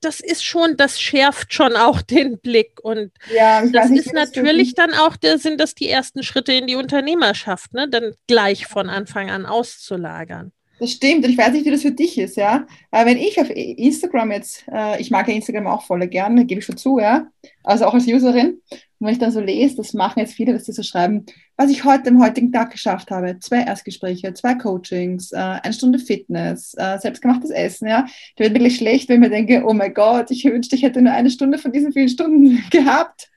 [0.00, 2.78] das ist schon, das schärft schon auch den Blick.
[2.82, 6.76] Und ja, das ist natürlich dann auch, der, sind das die ersten Schritte in die
[6.76, 10.52] Unternehmerschaft, ne, dann gleich von Anfang an auszulagern.
[10.84, 12.66] Das stimmt und ich weiß nicht, wie das für dich ist, ja.
[12.90, 16.58] Aber wenn ich auf Instagram jetzt, äh, ich mag ja Instagram auch voll gerne, gebe
[16.58, 17.26] ich schon zu, ja.
[17.62, 18.60] Also auch als Userin.
[18.68, 21.24] Und wenn ich dann so lese, das machen jetzt viele, dass sie so schreiben,
[21.56, 23.38] was ich heute am heutigen Tag geschafft habe.
[23.38, 28.04] Zwei Erstgespräche, zwei Coachings, äh, eine Stunde Fitness, äh, selbstgemachtes Essen, ja.
[28.36, 31.00] Da wird wirklich schlecht, wenn ich mir denke, oh mein Gott, ich wünschte, ich hätte
[31.00, 33.30] nur eine Stunde von diesen vielen Stunden gehabt.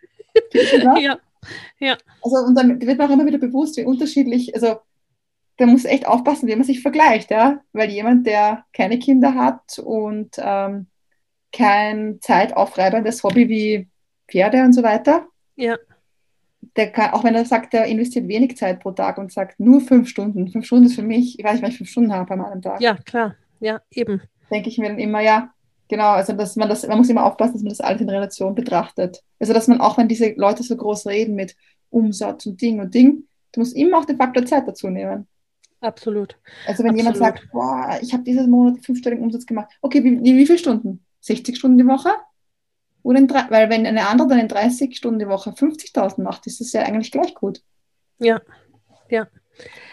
[0.99, 1.17] ja.
[1.79, 1.97] Ja.
[2.21, 4.79] Also, und dann wird man auch immer wieder bewusst, wie unterschiedlich, also
[5.58, 9.80] da muss echt aufpassen, wie man sich vergleicht, ja, weil jemand, der keine Kinder hat
[9.80, 10.88] und ähm,
[11.52, 13.88] kein zeitaufreibendes Hobby wie
[14.30, 15.78] Pferde und so weiter, ja.
[16.76, 19.82] der kann, auch wenn er sagt, er investiert wenig Zeit pro Tag und sagt nur
[19.82, 22.34] fünf Stunden, fünf Stunden ist für mich, ich weiß nicht, wenn ich fünf Stunden habe
[22.34, 22.80] an einem Tag.
[22.80, 24.22] Ja, klar, ja, eben.
[24.52, 25.52] Denke ich mir dann immer, ja,
[25.88, 28.54] genau, also dass man das, man muss immer aufpassen, dass man das alles in Relation
[28.54, 29.24] betrachtet.
[29.39, 31.56] Also dass man auch, wenn diese Leute so groß reden mit
[31.89, 35.28] Umsatz und Ding und Ding, du musst immer auch den Faktor Zeit dazu nehmen.
[35.82, 36.38] Absolut.
[36.66, 36.98] Also wenn Absolut.
[36.98, 41.06] jemand sagt, boah, ich habe diesen Monat fünfstelligen Umsatz gemacht, okay, wie, wie, viele Stunden?
[41.22, 42.10] 60 Stunden die Woche?
[43.04, 46.60] Oder in, weil wenn eine andere dann in 30 Stunden die Woche 50.000 macht, ist
[46.60, 47.62] das ja eigentlich gleich gut.
[48.20, 48.42] Ja,
[49.10, 49.28] ja.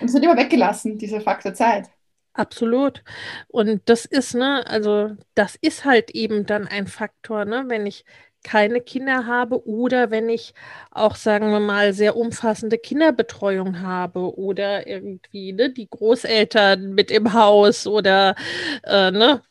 [0.01, 1.91] Und es wird immer weggelassen, dieser Faktor Zeit.
[2.33, 3.05] Absolut.
[3.47, 8.05] Und das ist, ne, also das ist halt eben dann ein Faktor, ne, wenn ich
[8.45, 10.55] keine Kinder habe oder wenn ich
[10.93, 17.33] auch, sagen wir mal, sehr umfassende Kinderbetreuung habe oder irgendwie ne, die Großeltern mit im
[17.33, 18.37] Haus oder
[18.85, 19.43] äh, ne,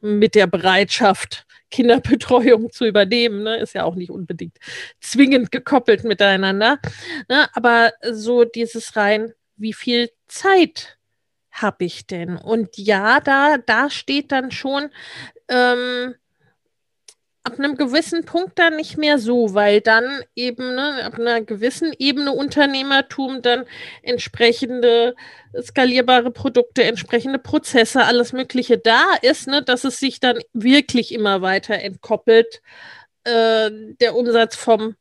[0.00, 4.58] mit der Bereitschaft, Kinderbetreuung zu übernehmen, ne, ist ja auch nicht unbedingt
[5.00, 6.78] zwingend gekoppelt miteinander.
[7.28, 10.98] Ne, aber so dieses rein, wie viel Zeit
[11.50, 12.36] habe ich denn?
[12.36, 14.90] Und ja, da, da steht dann schon,
[15.48, 16.14] ähm,
[17.44, 21.92] ab einem gewissen Punkt dann nicht mehr so, weil dann eben ne, ab einer gewissen
[21.98, 23.64] Ebene Unternehmertum dann
[24.02, 25.14] entsprechende
[25.60, 31.42] skalierbare Produkte, entsprechende Prozesse, alles Mögliche da ist, ne, dass es sich dann wirklich immer
[31.42, 32.62] weiter entkoppelt,
[33.24, 34.94] äh, der Umsatz vom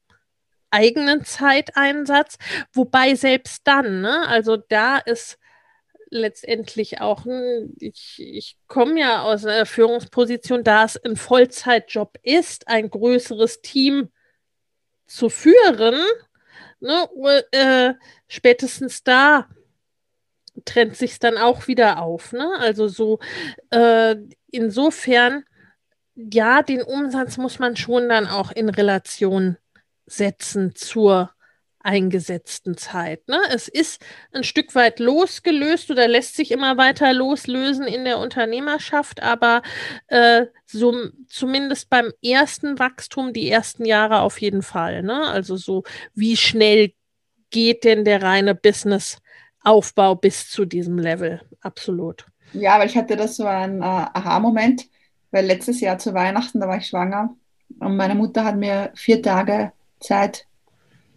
[0.71, 2.37] eigenen Zeiteinsatz,
[2.73, 5.37] wobei selbst dann, ne, also da ist
[6.11, 7.25] letztendlich auch,
[7.79, 14.09] ich, ich komme ja aus einer Führungsposition, da es ein Vollzeitjob ist, ein größeres Team
[15.07, 15.99] zu führen,
[16.79, 17.09] ne,
[17.51, 17.93] äh,
[18.27, 19.47] spätestens da
[20.65, 22.33] trennt sich dann auch wieder auf.
[22.33, 22.47] Ne?
[22.59, 23.19] Also so
[23.69, 24.17] äh,
[24.51, 25.45] insofern,
[26.15, 29.57] ja, den Umsatz muss man schon dann auch in Relation
[30.05, 31.31] setzen zur
[31.83, 33.27] eingesetzten Zeit.
[33.27, 33.39] Ne?
[33.51, 39.21] Es ist ein Stück weit losgelöst oder lässt sich immer weiter loslösen in der Unternehmerschaft,
[39.21, 39.61] aber
[40.07, 40.93] äh, so
[41.27, 45.03] zumindest beim ersten Wachstum, die ersten Jahre auf jeden Fall.
[45.03, 45.27] Ne?
[45.27, 46.93] Also so, wie schnell
[47.49, 51.41] geht denn der reine Business-Aufbau bis zu diesem Level?
[51.61, 52.25] Absolut.
[52.53, 54.87] Ja, weil ich hatte das so ein äh, Aha-Moment,
[55.31, 57.35] weil letztes Jahr zu Weihnachten, da war ich schwanger
[57.79, 60.47] und meine Mutter hat mir vier Tage Zeit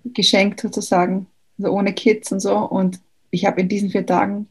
[0.04, 1.26] geschenkt sozusagen,
[1.58, 2.56] also ohne Kids und so.
[2.56, 4.48] Und ich habe in diesen vier Tagen,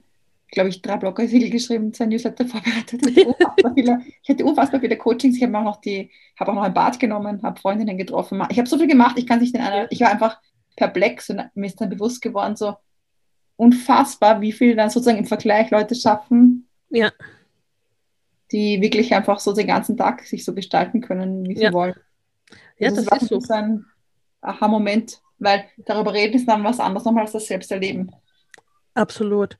[0.51, 3.01] glaube ich, drei Blogartikel geschrieben, zwei Newsletter vorbereitet.
[3.05, 5.37] ich hatte unfassbar viele Coachings.
[5.37, 8.41] Ich habe auch noch die, habe auch noch ein Bad genommen, habe Freundinnen getroffen.
[8.49, 10.39] Ich habe so viel gemacht, ich kann sich den einer, ich war einfach
[10.75, 12.75] perplex und mir ist dann bewusst geworden, so
[13.55, 16.67] unfassbar, wie viel dann sozusagen im Vergleich Leute schaffen.
[16.89, 17.11] Ja.
[18.51, 21.73] Die wirklich einfach so den ganzen Tag sich so gestalten können, wie sie ja.
[21.73, 21.95] wollen.
[22.77, 23.53] Ja, also das, das ist so.
[23.53, 23.85] ein
[24.41, 28.11] Aha-Moment weil darüber reden ist dann was anderes nochmal als das selbst erleben.
[28.95, 29.57] Absolut.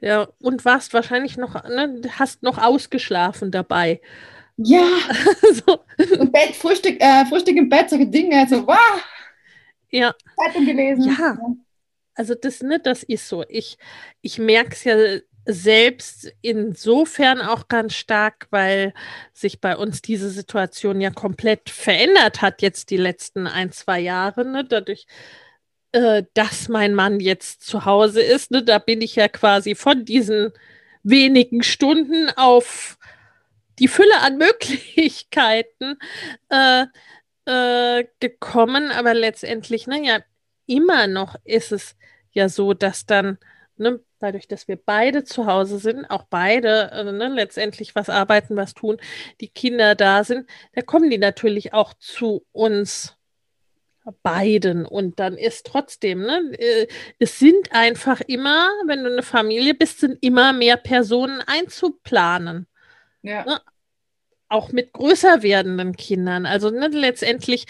[0.00, 4.00] Ja, und warst wahrscheinlich noch, ne, hast noch ausgeschlafen dabei.
[4.56, 4.86] Ja,
[5.66, 5.80] so.
[5.98, 9.02] Im Bett, Frühstück, äh, Frühstück im Bett, solche Dinge, so, wow.
[9.90, 10.14] Ja.
[10.36, 11.02] Zeitung gelesen.
[11.04, 11.36] Ja.
[12.14, 13.44] Also das, ne, das ist so.
[13.48, 13.76] Ich,
[14.22, 14.96] ich merke es ja
[15.46, 18.92] selbst insofern auch ganz stark, weil
[19.32, 24.44] sich bei uns diese Situation ja komplett verändert hat jetzt die letzten ein, zwei Jahre.
[24.44, 24.64] Ne?
[24.64, 25.06] Dadurch,
[25.92, 28.62] äh, dass mein Mann jetzt zu Hause ist, ne?
[28.64, 30.52] da bin ich ja quasi von diesen
[31.04, 32.98] wenigen Stunden auf
[33.78, 35.96] die Fülle an Möglichkeiten
[36.48, 36.86] äh,
[37.46, 40.18] äh, gekommen, aber letztendlich, naja,
[40.66, 41.96] immer noch ist es
[42.32, 43.38] ja so, dass dann
[43.76, 48.56] ne, dadurch, dass wir beide zu Hause sind, auch beide äh, ne, letztendlich was arbeiten,
[48.56, 48.98] was tun,
[49.40, 53.16] die Kinder da sind, da kommen die natürlich auch zu uns
[54.22, 54.86] beiden.
[54.86, 56.86] Und dann ist trotzdem, ne, äh,
[57.18, 62.66] es sind einfach immer, wenn du eine Familie bist, sind immer mehr Personen einzuplanen.
[63.22, 63.44] Ja.
[63.44, 63.60] Ne?
[64.48, 66.46] Auch mit größer werdenden Kindern.
[66.46, 67.66] Also ne, letztendlich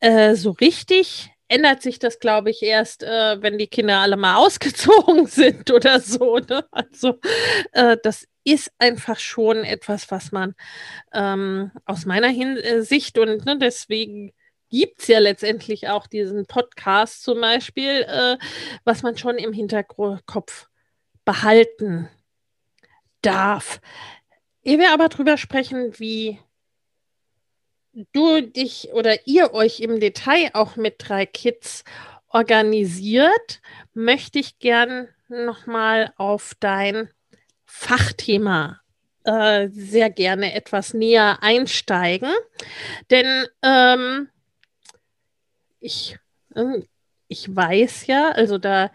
[0.00, 4.36] äh, so richtig ändert sich das, glaube ich, erst, äh, wenn die Kinder alle mal
[4.44, 6.38] ausgezogen sind oder so.
[6.38, 6.64] Ne?
[6.70, 7.18] Also
[7.72, 10.54] äh, das ist einfach schon etwas, was man
[11.12, 14.32] ähm, aus meiner Hinsicht und ne, deswegen
[14.70, 18.38] gibt es ja letztendlich auch diesen Podcast zum Beispiel, äh,
[18.84, 20.68] was man schon im Hinterkopf
[21.24, 22.08] behalten
[23.20, 23.80] darf.
[24.62, 26.38] Ehe wir aber drüber sprechen, wie
[27.92, 31.84] du dich oder ihr euch im Detail auch mit drei Kids
[32.28, 33.60] organisiert,
[33.94, 37.10] möchte ich gern nochmal auf dein
[37.64, 38.80] Fachthema
[39.24, 42.30] äh, sehr gerne etwas näher einsteigen.
[43.10, 44.28] Denn ähm,
[45.80, 46.18] ich,
[46.54, 46.82] äh,
[47.28, 48.90] ich weiß ja, also da,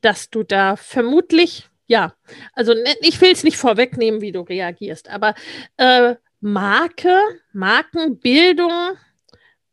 [0.00, 2.14] dass du da vermutlich, ja,
[2.52, 5.34] also ne, ich will es nicht vorwegnehmen, wie du reagierst, aber
[5.76, 7.18] äh, Marke,
[7.52, 8.72] Markenbildung,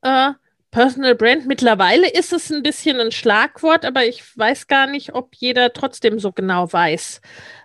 [0.02, 0.32] äh,
[0.72, 1.46] Personal Brand.
[1.46, 6.20] Mittlerweile ist es ein bisschen ein Schlagwort, aber ich weiß gar nicht, ob jeder trotzdem
[6.20, 7.22] so genau weiß,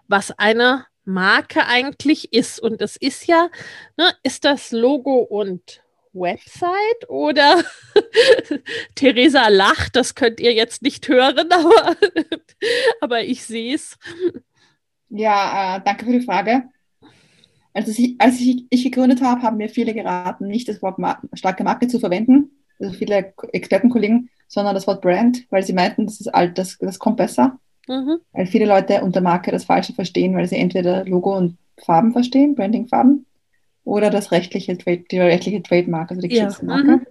[0.09, 2.61] was eine Marke eigentlich ist.
[2.61, 3.49] Und es ist ja,
[3.97, 5.83] ne, ist das Logo und
[6.13, 7.63] Website oder
[8.95, 11.97] Theresa lacht, das könnt ihr jetzt nicht hören, aber,
[13.01, 13.97] aber ich sehe es.
[15.09, 16.65] Ja, äh, danke für die Frage.
[17.79, 21.23] Als ich, als ich, ich gegründet habe, haben mir viele geraten, nicht das Wort Mar
[21.35, 26.21] starke Marke zu verwenden, also viele Expertenkollegen, sondern das Wort Brand, weil sie meinten, das
[26.21, 27.61] ist alt, das, das kommt besser.
[27.87, 28.19] Mhm.
[28.33, 32.57] Weil viele Leute unter Marke das Falsche verstehen, weil sie entweder Logo und Farben verstehen,
[32.57, 33.27] Branding-Farben,
[33.85, 36.89] oder das rechtliche, die rechtliche Trademark, also die Geschäftsmarke.
[36.89, 36.97] Ja.
[36.97, 37.07] Mhm.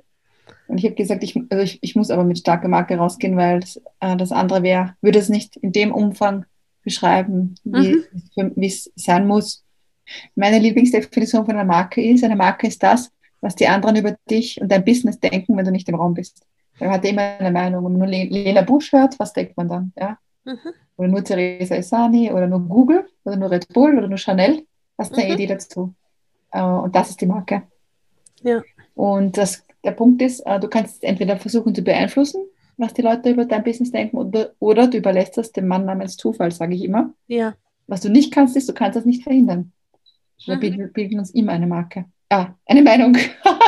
[0.67, 3.62] Und ich habe gesagt, ich, also ich, ich, muss aber mit starker Marke rausgehen, weil
[3.62, 6.45] das, äh, das andere wäre, würde es nicht in dem Umfang
[6.84, 8.03] beschreiben, wie
[8.36, 8.53] mhm.
[8.62, 9.63] es sein muss.
[10.36, 14.60] Meine Lieblingsdefinition von einer Marke ist, eine Marke ist das, was die anderen über dich
[14.62, 16.46] und dein Business denken, wenn du nicht im Raum bist.
[16.80, 17.84] Man hat immer eine Meinung.
[17.86, 19.93] Wenn man nur Lena Busch hört, was denkt man dann?
[19.98, 20.17] Ja?
[20.46, 20.74] Mhm.
[20.96, 24.65] Oder nur Theresa Esani oder nur Google oder nur Red Bull oder nur Chanel.
[24.98, 25.34] Hast eine mhm.
[25.34, 25.93] Idee dazu.
[26.52, 27.63] Äh, und das ist die Marke.
[28.43, 28.62] Ja.
[28.96, 32.43] Und das, der Punkt ist, äh, du kannst entweder versuchen zu beeinflussen,
[32.78, 36.17] was die Leute über dein Business denken, oder, oder du überlässt das dem Mann namens
[36.17, 37.13] Zufall, sage ich immer.
[37.28, 37.56] Ja.
[37.88, 39.72] Was du nicht kannst, ist, du kannst das nicht verhindern.
[40.45, 40.60] Wir mhm.
[40.60, 42.06] bilden, bilden, uns immer eine Marke.
[42.30, 43.17] Ah, eine Meinung.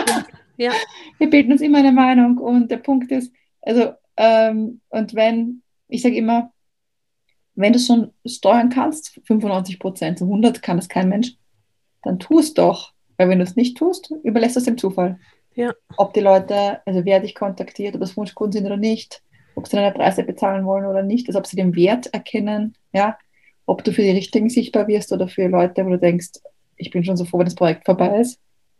[0.57, 0.71] ja.
[1.17, 2.37] Wir bilden uns immer eine Meinung.
[2.37, 6.51] Und der Punkt ist, also, ähm, und wenn, ich sage immer,
[7.55, 11.35] wenn du schon steuern kannst, 95 Prozent, so 100 kann das kein Mensch,
[12.03, 12.93] dann tu es doch.
[13.17, 15.19] Weil wenn du es nicht tust, überlässt es dem Zufall.
[15.55, 15.73] Ja.
[15.97, 19.21] Ob die Leute, also wer dich kontaktiert, ob das Wunschkunden sind oder nicht,
[19.55, 23.17] ob sie deine Preise bezahlen wollen oder nicht, also ob sie den Wert erkennen, ja,
[23.65, 26.39] ob du für die Richtigen sichtbar wirst oder für Leute, wo du denkst,
[26.79, 28.39] ich bin schon so froh, wenn das Projekt vorbei ist,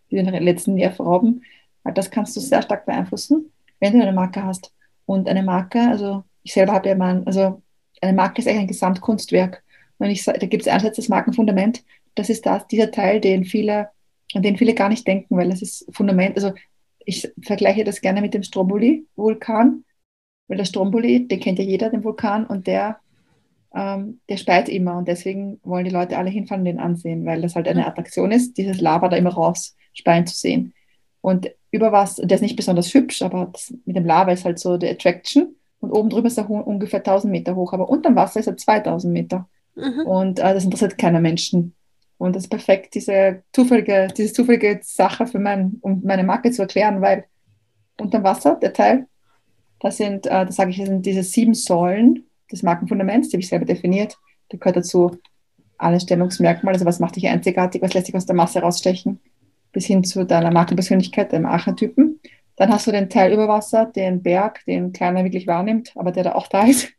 [0.09, 1.43] die den letzten Nerv rauben.
[1.83, 4.73] Das kannst du sehr stark beeinflussen, wenn du eine Marke hast.
[5.05, 7.61] Und eine Marke, also ich selber habe ja mal, also
[8.01, 9.63] eine Marke ist eigentlich ein Gesamtkunstwerk.
[9.97, 11.83] Und ich, da gibt es einerseits das Markenfundament,
[12.15, 13.89] das ist das, dieser Teil, den viele,
[14.33, 16.53] an den viele gar nicht denken, weil das ist Fundament, also
[17.05, 19.83] ich vergleiche das gerne mit dem Stromboli-Vulkan,
[20.47, 22.99] weil der Stromboli, den kennt ja jeder, den Vulkan, und der
[23.75, 27.41] ähm, der speit immer und deswegen wollen die Leute alle hinfahren und den ansehen, weil
[27.41, 30.73] das halt eine Attraktion ist, dieses Lava da immer raus speien zu sehen.
[31.21, 33.51] Und über was, der ist nicht besonders hübsch, aber
[33.85, 37.31] mit dem Lava ist halt so die Attraction und oben drüber ist er ungefähr 1000
[37.31, 39.47] Meter hoch, aber unter dem Wasser ist er 2000 Meter.
[39.75, 40.05] Mhm.
[40.05, 41.73] Und äh, das interessiert keiner Menschen.
[42.17, 46.63] Und das ist perfekt, diese zufällige, diese zufällige Sache für mein, um meine Marke zu
[46.63, 47.25] erklären, weil
[47.99, 49.07] unter dem Wasser, der Teil,
[49.79, 53.41] das sind, äh, das sage ich, das sind diese sieben Säulen des Markenfundaments, die habe
[53.41, 54.17] ich selber definiert.
[54.49, 55.17] Da gehört dazu
[55.77, 59.19] alle Stellungsmerkmale, also was macht dich einzigartig, was lässt dich aus der Masse rausstechen,
[59.71, 62.19] bis hin zu deiner Markenpersönlichkeit, deinem Archetypen.
[62.57, 66.23] Dann hast du den Teil über Wasser, den Berg, den keiner wirklich wahrnimmt, aber der
[66.25, 66.89] da auch da ist.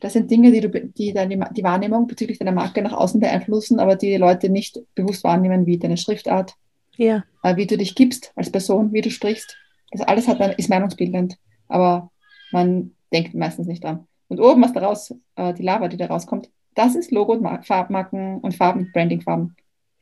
[0.00, 3.78] Das sind Dinge, die, du, die deine, die Wahrnehmung bezüglich deiner Marke nach außen beeinflussen,
[3.78, 6.54] aber die, die Leute nicht bewusst wahrnehmen, wie deine Schriftart,
[6.96, 7.22] Ja.
[7.42, 9.56] äh, wie du dich gibst als Person, wie du sprichst.
[9.92, 11.36] Das alles hat, ist meinungsbildend,
[11.68, 12.10] aber
[12.50, 14.06] man denkt meistens nicht dran.
[14.28, 17.62] Und oben, was daraus, äh, die Lava, die da rauskommt, das ist Logo und Mar
[17.62, 19.54] Farbmarken und Farben, Brandingfarben.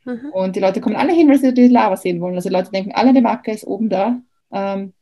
[0.05, 0.31] Mhm.
[0.33, 2.35] Und die Leute kommen alle hin, weil sie die Lava sehen wollen.
[2.35, 4.19] Also die Leute denken, alle die Marke ist oben da,
[4.51, 4.93] ähm,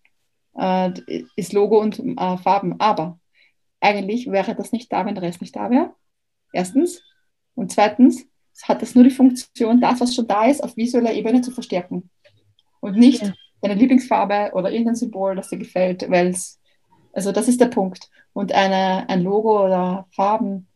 [0.56, 0.92] äh,
[1.36, 2.80] ist Logo und äh, Farben.
[2.80, 3.20] Aber
[3.80, 5.94] eigentlich wäre das nicht da, wenn der Rest nicht da wäre.
[6.54, 7.02] Erstens.
[7.56, 8.26] Und zweitens
[8.64, 12.10] hat das nur die Funktion, das, was schon da ist, auf visueller Ebene zu verstärken.
[12.80, 13.34] Und nicht Ja.
[13.62, 16.60] deine Lieblingsfarbe oder irgendein Symbol, das dir gefällt, weil es,
[17.14, 18.10] also das ist der Punkt.
[18.34, 20.68] Und eine, ein Logo oder Farben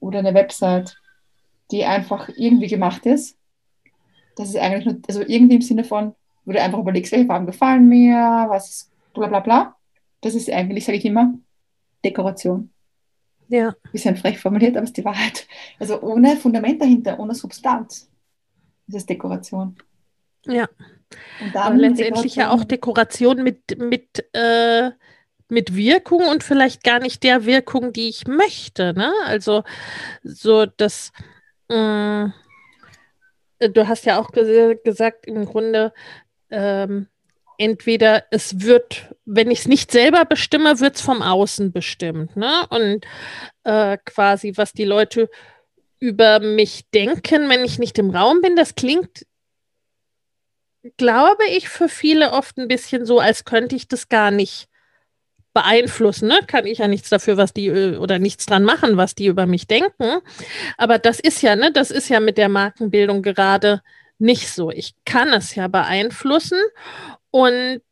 [0.00, 0.96] oder eine Website,
[1.70, 3.36] die einfach irgendwie gemacht ist,
[4.36, 7.46] das ist eigentlich nur, also irgendwie im Sinne von, wo du einfach überlegst, welche Farben
[7.46, 9.76] gefallen mir, was ist bla bla bla.
[10.20, 11.34] Das ist eigentlich, sage ich immer,
[12.04, 12.70] Dekoration.
[13.48, 13.74] Ja.
[13.92, 15.46] Bisschen frech formuliert, aber es ist die Wahrheit.
[15.78, 18.10] Also ohne Fundament dahinter, ohne Substanz.
[18.86, 19.76] Das ist Dekoration.
[20.46, 20.68] Ja.
[21.42, 24.90] Und Aber letztendlich ja auch Dekoration mit, mit, äh,
[25.48, 28.94] mit Wirkung und vielleicht gar nicht der Wirkung, die ich möchte.
[28.94, 29.12] Ne?
[29.24, 29.62] Also
[30.22, 31.12] so das,
[31.68, 32.28] äh,
[33.60, 35.92] du hast ja auch ges gesagt, im Grunde,
[36.50, 37.08] ähm,
[37.58, 42.36] entweder es wird, wenn ich es nicht selber bestimme, wird es vom Außen bestimmt.
[42.36, 42.66] Ne?
[42.70, 43.06] Und
[43.64, 45.30] äh, quasi, was die Leute
[46.00, 49.24] über mich denken, wenn ich nicht im Raum bin, das klingt
[50.96, 54.68] glaube ich, für viele oft ein bisschen so, als könnte ich das gar nicht
[55.54, 56.28] beeinflussen.
[56.28, 56.40] Ne?
[56.46, 59.46] Kann ich ja nichts dafür, was die äh, oder nichts dran machen, was die über
[59.46, 60.20] mich denken.
[60.76, 63.80] Aber das ist ja, ne, das ist ja mit der Markenbildung gerade
[64.18, 64.70] nicht so.
[64.70, 66.58] Ich kann es ja beeinflussen
[67.30, 67.82] und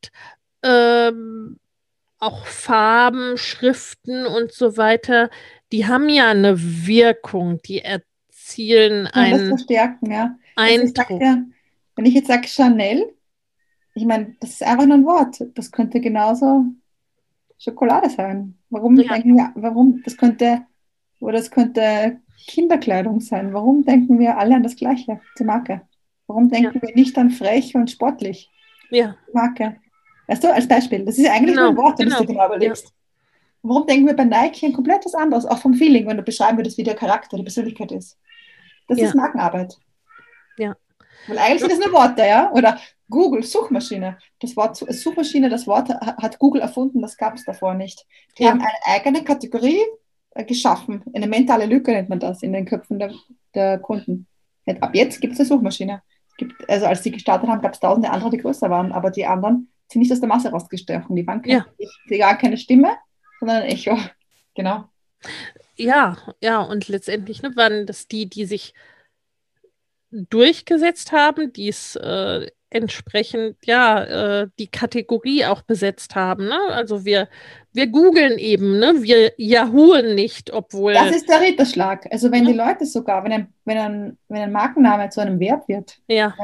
[0.62, 1.58] ähm,
[2.18, 5.30] auch Farben, Schriften und so weiter,
[5.72, 10.36] die haben ja eine Wirkung, die erzielen Ja, das einen verstärken, ja.
[10.54, 11.20] Also ich Eindruck.
[11.20, 11.46] dir,
[11.96, 13.12] wenn ich jetzt sage Chanel,
[13.94, 15.42] ich meine, das ist einfach nur ein Wort.
[15.54, 16.64] Das könnte genauso
[17.62, 18.58] Schokolade sein.
[18.70, 19.12] Warum Ja.
[19.12, 20.62] denken wir, warum, das könnte,
[21.20, 23.52] oder das könnte Kinderkleidung sein.
[23.54, 25.82] Warum denken wir alle an das Gleiche, die Marke?
[26.26, 28.50] Warum denken wir nicht an frech und sportlich,
[28.90, 29.76] Ja, Marke?
[30.26, 32.26] Weißt du, als Beispiel, das ist eigentlich nur ein Genau, Wort, wenn du es dir
[32.26, 32.92] genau, genau überlegst.
[33.62, 36.58] Warum denken wir bei Nike ein komplett was anderes, auch vom Feeling, wenn du beschreiben
[36.58, 38.18] würdest, wie der Charakter, die Persönlichkeit ist?
[38.88, 39.06] Das Ja.
[39.08, 39.76] ist Markenarbeit.
[40.58, 40.74] Ja.
[41.28, 42.50] Weil eigentlich sind das nur Worte, ja?
[42.52, 42.78] Oder
[43.12, 44.18] Google, Suchmaschine.
[44.40, 48.04] Das Wort Su- Suchmaschine, das Wort ha- hat Google erfunden, das gab es davor nicht.
[48.38, 48.50] Die Ja.
[48.50, 49.80] haben eine eigene Kategorie
[50.34, 51.04] äh, geschaffen.
[51.14, 53.12] Eine mentale Lücke nennt man das in den Köpfen der,
[53.54, 54.26] der Kunden.
[54.64, 56.02] Und ab jetzt gibt es eine Suchmaschine.
[56.38, 59.26] Gibt, also als die gestartet haben, gab es tausende andere, die größer waren, aber die
[59.26, 61.14] anderen sind nicht aus der Masse rausgestochen.
[61.14, 61.64] Die waren kein,
[62.08, 62.16] Ja.
[62.18, 62.96] gar keine Stimme,
[63.38, 63.96] sondern ein Echo.
[64.54, 64.84] Genau.
[65.76, 68.72] ja, ja, und letztendlich ne, waren das die, die sich
[70.10, 76.46] durchgesetzt haben, die es äh, entsprechend, ja, äh, die Kategorie auch besetzt haben.
[76.46, 76.58] Ne?
[76.70, 77.28] Also wir,
[77.72, 78.94] wir googeln eben, ne?
[79.02, 80.94] wir yahooen nicht, obwohl.
[80.94, 82.06] Das ist der Ritterschlag.
[82.10, 82.50] Also wenn Ja.
[82.50, 86.34] die Leute sogar, wenn ein, wenn ein, wenn ein Markenname zu einem Verb wird, ja,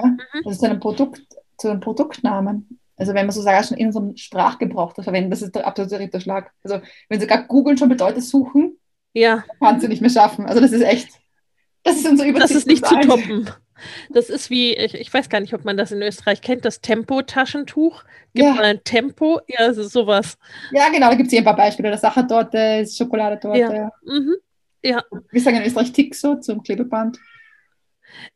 [0.45, 1.23] also zu einem Produkt,
[1.57, 5.43] zu einem Produktnamen, also wenn man sogar schon in so einem Sprachgebrauch das verwenden, das
[5.43, 6.51] ist der absolute Ritterschlag.
[6.65, 8.79] Also wenn sogar googeln schon bedeutet suchen,
[9.13, 10.47] ja, kannst du nicht mehr schaffen.
[10.47, 11.09] Also das ist echt,
[11.85, 13.49] das ist unser das ist nicht zu toppen.
[14.11, 16.81] Das ist wie, ich, ich weiß gar nicht, ob man das in Österreich kennt, das
[16.81, 18.05] Tempo-Taschentuch.
[18.35, 18.55] Gibt Ja.
[18.55, 20.39] mal ein Tempo, ja, es ist sowas.
[20.73, 21.89] Ja, genau, da gibt es hier ein paar Beispiele.
[21.91, 23.59] Der Sachertorte, Schokoladetorte.
[23.59, 23.93] Ja.
[24.05, 24.37] Mhm.
[24.83, 27.19] Wir sagen in Österreich Tixo zum Klebeband.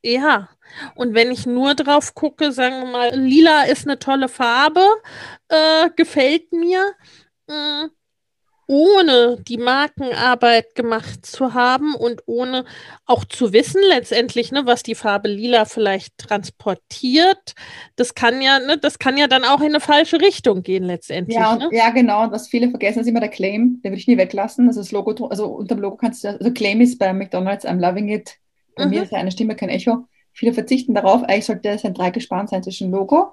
[0.02, 0.48] Ja,
[0.96, 4.84] und wenn ich nur drauf gucke, sagen wir mal, lila ist eine tolle Farbe,
[5.48, 6.92] äh, gefällt mir,
[7.48, 7.88] mh,
[8.72, 12.64] ohne die Markenarbeit gemacht zu haben und ohne
[13.04, 17.54] auch zu wissen, letztendlich, ne, was die Farbe lila vielleicht transportiert,
[17.96, 21.36] das kann ja, ne, das kann ja dann auch in eine falsche Richtung gehen, letztendlich.
[21.36, 21.68] Ja, ne?
[21.70, 22.22] ja, genau.
[22.24, 23.82] Und was viele vergessen, ist immer der Claim.
[23.82, 24.68] Den würde ich nie weglassen.
[24.68, 27.78] Also das Logo, also unter dem Logo kannst du, also Claim ist bei McDonalds, I'm
[27.78, 28.36] loving it.
[28.74, 28.90] Bei Mhm.
[28.90, 30.06] mir ist ja eine Stimme kein Echo.
[30.32, 31.22] Viele verzichten darauf.
[31.24, 33.32] Eigentlich sollte es ein Dreigespann sein zwischen Logo,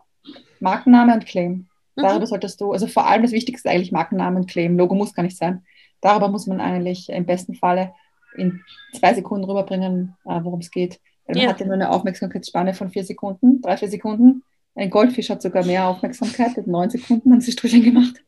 [0.60, 1.68] Markenname und Claim.
[2.00, 2.08] Mhm.
[2.08, 4.78] Darüber solltest du, also vor allem das Wichtigste ist eigentlich Markenname und Claim.
[4.78, 5.64] Logo muss gar nicht sein.
[6.02, 7.94] Darüber muss man eigentlich im besten Falle
[8.36, 8.62] in
[8.94, 11.00] zwei Sekunden rüberbringen, äh, worum es geht.
[11.26, 11.50] Weil man Ja.
[11.50, 14.44] hat ja nur eine Aufmerksamkeitsspanne von vier Sekunden, drei, vier Sekunden.
[14.76, 18.24] Ein Goldfisch hat sogar mehr Aufmerksamkeit, hat neun Sekunden, haben sie Studien gemacht.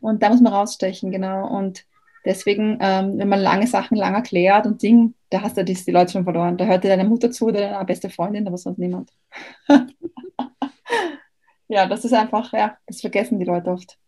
[0.00, 1.48] Und da muss man rausstechen, genau.
[1.48, 1.84] Und
[2.26, 5.90] Deswegen, ähm, wenn man lange Sachen lang erklärt und Ding, da hast du die, die
[5.92, 6.56] Leute schon verloren.
[6.56, 9.12] Da hört dir deine Mutter zu oder deine beste Freundin, aber sonst niemand.
[11.68, 13.98] ja, das ist einfach, ja, das vergessen die Leute oft.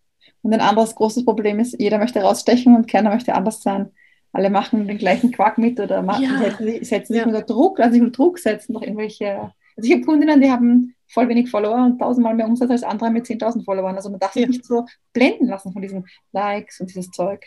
[0.42, 3.90] Und ein anderes großes Problem ist, jeder möchte rausstechen und keiner möchte anders sein.
[4.32, 6.38] Alle machen den gleichen Quark mit oder machen, ja.
[6.38, 7.26] setzen, setzen sich ja.
[7.26, 9.52] unter Druck, lassen sich unter Druck setzen durch irgendwelche.
[9.76, 13.10] Also ich habe Kundinnen, die haben voll wenig Follower und tausendmal mehr Umsatz als andere
[13.10, 13.96] mit 10.000 Followern.
[13.96, 14.48] Also man darf sich ja.
[14.48, 17.46] nicht so blenden lassen von diesen Likes und dieses Zeug.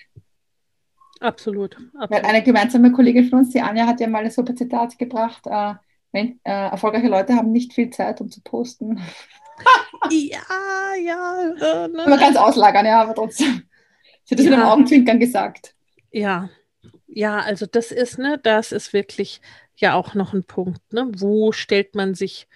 [1.19, 2.09] Absolut, absolut.
[2.09, 5.45] Weil eine gemeinsame Kollegin von uns, die Anja, hat ja mal ein super Zitat gebracht.
[5.45, 5.75] Äh,
[6.11, 8.99] wenn, äh, erfolgreiche Leute haben nicht viel Zeit, um zu posten.
[10.09, 11.53] ja, ja.
[11.59, 12.05] Äh, ne.
[12.07, 13.63] Man kann es auslagern, ja, aber trotzdem.
[14.23, 14.51] Sie hat das ja.
[14.51, 15.75] mit einem Augenzwinkern gesagt.
[16.11, 16.49] Ja,
[17.07, 19.41] ja, also das ist, ne, das ist wirklich
[19.75, 21.09] ja auch noch ein Punkt, ne?
[21.15, 22.47] Wo stellt man sich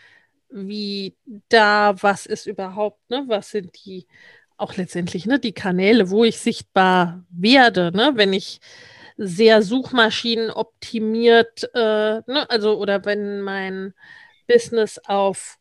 [0.50, 1.16] wie
[1.50, 3.26] da, was ist überhaupt, ne?
[3.28, 4.08] Was sind die
[4.58, 8.60] auch letztendlich, ne, die Kanäle, wo ich sichtbar werde, ne, wenn ich
[9.18, 13.94] sehr Suchmaschinen optimiert, äh, ne, also oder wenn mein
[14.48, 15.58] Business auf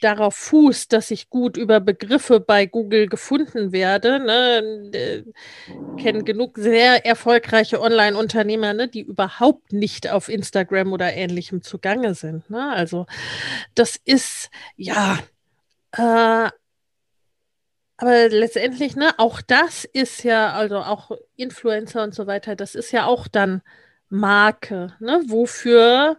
[0.00, 4.18] darauf fußt, dass ich gut über Begriffe bei Google gefunden werde.
[4.20, 5.24] Ne?
[5.98, 12.48] Kennen genug sehr erfolgreiche Online-Unternehmer, ne, die überhaupt nicht auf Instagram oder ähnlichem zugange sind.
[12.50, 12.72] Ne?
[12.72, 13.06] Also
[13.74, 15.18] das ist ja
[15.92, 16.50] äh,
[17.96, 22.90] aber letztendlich, ne, auch das ist ja, also auch Influencer und so weiter, das ist
[22.90, 23.62] ja auch dann
[24.08, 25.22] Marke, ne?
[25.26, 26.18] Wofür,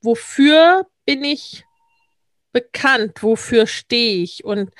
[0.00, 1.64] wofür bin ich
[2.52, 3.22] bekannt?
[3.22, 4.44] Wofür stehe ich?
[4.44, 4.70] Und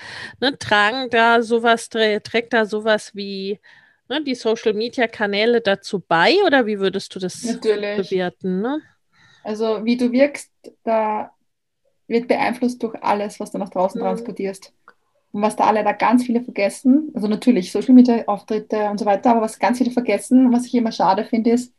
[0.41, 3.59] ne, tragen da sowas, trägt da sowas wie
[4.09, 8.11] ne, die Social Media Kanäle dazu bei oder wie würdest du das Natürlich.
[8.11, 8.61] bewerten?
[8.61, 8.81] Ne?
[9.45, 10.51] Also wie du wirkst,
[10.85, 11.33] da
[12.07, 14.05] wird beeinflusst durch alles, was du nach draußen mhm.
[14.05, 14.73] transportierst.
[15.33, 19.07] Und was da alle da ganz viele vergessen, also natürlich Social Media Auftritte und so
[19.07, 21.73] weiter, aber was ganz viele vergessen, was ich immer schade finde, ist,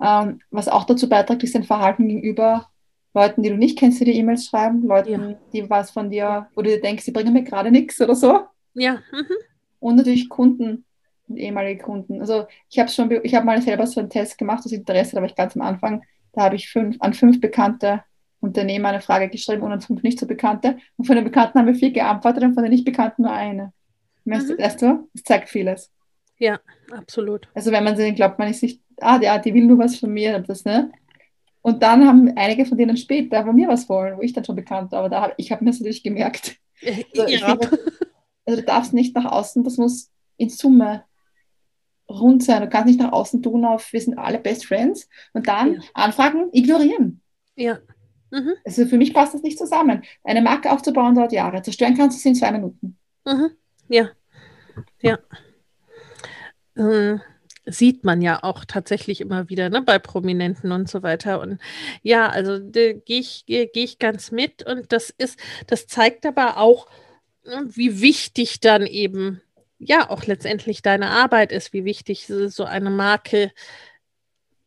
[0.00, 2.68] ähm, was auch dazu beiträgt, ist dein Verhalten gegenüber
[3.16, 5.38] Leuten, die du nicht kennst, die dir E-Mails schreiben, Leuten, ja.
[5.52, 8.40] die was von dir, wo du dir denkst, sie bringen mir gerade nichts oder so.
[8.74, 9.00] Ja.
[9.10, 9.36] Mhm.
[9.80, 10.84] Und natürlich Kunden,
[11.34, 12.20] ehemalige Kunden.
[12.20, 15.22] Also ich habe schon, ich habe mal selber so einen Test gemacht aus Interesse, da
[15.22, 16.02] war ich ganz am Anfang,
[16.34, 18.02] da habe ich fünf, an fünf bekannte
[18.40, 20.76] Unternehmer eine Frage geschrieben und an fünf nicht so bekannte.
[20.98, 23.72] Und von den Bekannten haben wir vier geantwortet und von den nicht Bekannten nur eine.
[24.26, 24.32] Mhm.
[24.58, 25.90] Weißt du, es zeigt vieles.
[26.38, 26.60] Ja,
[26.92, 27.48] absolut.
[27.54, 30.38] Also wenn man glaubt, man ist nicht, ah, ja, die will nur was von mir,
[30.40, 30.92] das, ne?
[31.66, 34.54] Und dann haben einige von denen später von mir was wollen, wo ich dann schon
[34.54, 35.00] bekannt war.
[35.00, 36.58] Aber da hab, ich habe mir das natürlich gemerkt.
[37.16, 37.48] Also, ja.
[37.48, 37.78] finde,
[38.44, 41.02] also du darfst nicht nach außen, das muss in Summe
[42.08, 42.62] rund sein.
[42.62, 45.80] Du kannst nicht nach außen tun auf, wir sind alle Best Friends und dann ja.
[45.94, 47.20] Anfragen ignorieren.
[47.56, 47.78] Ja.
[48.30, 48.52] Mhm.
[48.64, 50.04] Also für mich passt das nicht zusammen.
[50.22, 51.62] Eine Marke aufzubauen dauert Jahre.
[51.62, 52.96] Zerstören kannst du sie in zwei Minuten.
[53.24, 53.50] Mhm.
[53.88, 54.10] Ja.
[55.00, 55.18] Ja.
[56.76, 57.20] Ähm,
[57.66, 61.40] sieht man ja auch tatsächlich immer wieder ne, bei Prominenten und so weiter.
[61.40, 61.58] Und
[62.02, 64.64] ja, also gehe ich, geh, ich ganz mit.
[64.64, 66.88] Und das ist, das zeigt aber auch,
[67.44, 69.42] ne, wie wichtig dann eben
[69.78, 73.52] ja auch letztendlich deine Arbeit ist, wie wichtig so eine Marke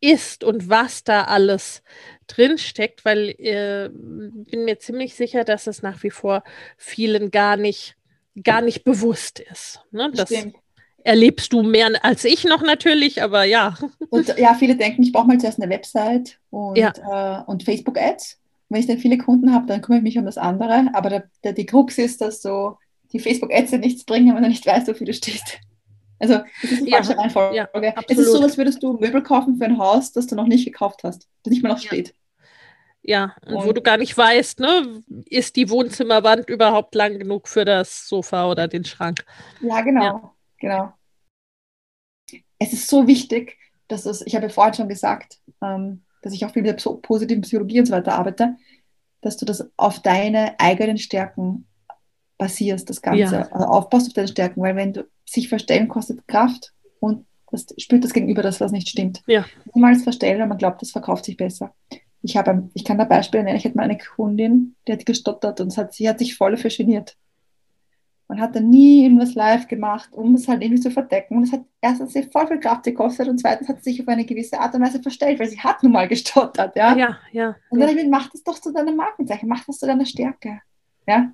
[0.02, 1.82] ist und was da alles
[2.28, 6.44] drin steckt, weil äh, bin mir ziemlich sicher, dass es nach wie vor
[6.78, 7.96] vielen gar nicht
[8.44, 9.82] gar nicht bewusst ist.
[9.92, 10.12] Ne?
[10.14, 10.56] Das Stimmt.
[11.04, 13.76] Erlebst du mehr als ich noch natürlich, aber ja.
[14.10, 16.94] Und ja, viele denken, ich brauche mal zuerst eine Website und, ja.
[17.42, 18.38] äh, und Facebook-Ads.
[18.70, 20.90] Wenn ich dann viele Kunden habe, dann kümmere ich mich um das andere.
[20.94, 22.78] Aber der, der, die Krux ist, dass so
[23.12, 25.60] die Facebook-Ads nichts bringen, wenn man nicht weiß, wofür du stehst.
[26.20, 27.56] Also, das ist die falsche ja, Reihenfolge.
[27.56, 27.70] Ja,
[28.08, 30.66] es ist so, als würdest du Möbel kaufen für ein Haus, das du noch nicht
[30.66, 32.14] gekauft hast, das nicht mal noch steht.
[33.02, 37.48] Ja, und, und, wo du gar nicht weißt, ne, ist die Wohnzimmerwand überhaupt lang genug
[37.48, 39.24] für das Sofa oder den Schrank?
[39.62, 40.36] Ja, genau.
[40.60, 40.94] Genau.
[42.60, 43.58] Es ist so wichtig,
[43.88, 46.92] dass es, ich habe ja vorhin schon gesagt, ähm, dass ich auch viel mit der
[46.98, 48.56] positiven Psychologie und so weiter arbeite,
[49.22, 51.68] dass du das auf deine eigenen Stärken
[52.38, 53.52] basierst, das Ganze, ja.
[53.52, 58.04] also aufbaust auf deine Stärken, weil wenn du sich verstellen kostet Kraft und das spürt
[58.04, 59.24] das Gegenüber, dass was nicht stimmt.
[59.28, 59.46] Ja.
[59.74, 61.74] Niemals verstellen, weil man glaubt, das verkauft sich besser.
[62.22, 63.58] Ich, habe, ich kann da Beispiele nennen.
[63.58, 67.18] Ich hatte mal eine Kundin, die hat gestottert und hat, sie hat sich voll geniert.
[68.30, 71.36] Man hat dann nie irgendwas live gemacht, um es halt irgendwie zu verdecken.
[71.36, 74.08] Und es hat erstens sie voll viel Kraft gekostet und zweitens hat sie sich auf
[74.08, 76.76] eine gewisse Art und Weise verstellt, weil sie hat nun mal gestottert.
[76.76, 77.18] Ja, ja.
[77.32, 77.56] ja.
[77.70, 80.62] Und dann gesagt, mach das doch zu deiner Markenzeichen, mach das zu deiner Stärke.
[81.08, 81.34] Ja.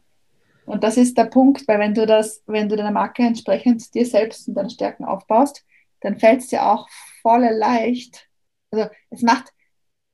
[0.66, 4.06] Und das ist der Punkt, weil wenn du das, wenn du deine Marke entsprechend dir
[4.06, 5.64] selbst und deine Stärken aufbaust,
[6.00, 6.88] dann fällt es dir auch
[7.22, 8.28] voll leicht.
[8.72, 9.54] Also es macht,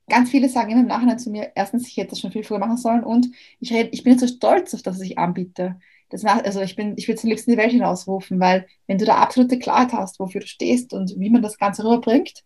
[0.10, 2.60] ganz viele sagen immer im Nachhinein zu mir, erstens, ich hätte das schon viel früher
[2.60, 3.28] machen sollen und
[3.60, 5.80] ich, red, ich bin jetzt so stolz auf das, was ich anbiete.
[6.12, 8.68] Das macht, also ich bin, ich würde es am liebsten in die Welt hinausrufen, weil
[8.88, 12.44] wenn du da absolute Klarheit hast, wofür du stehst und wie man das Ganze rüberbringt,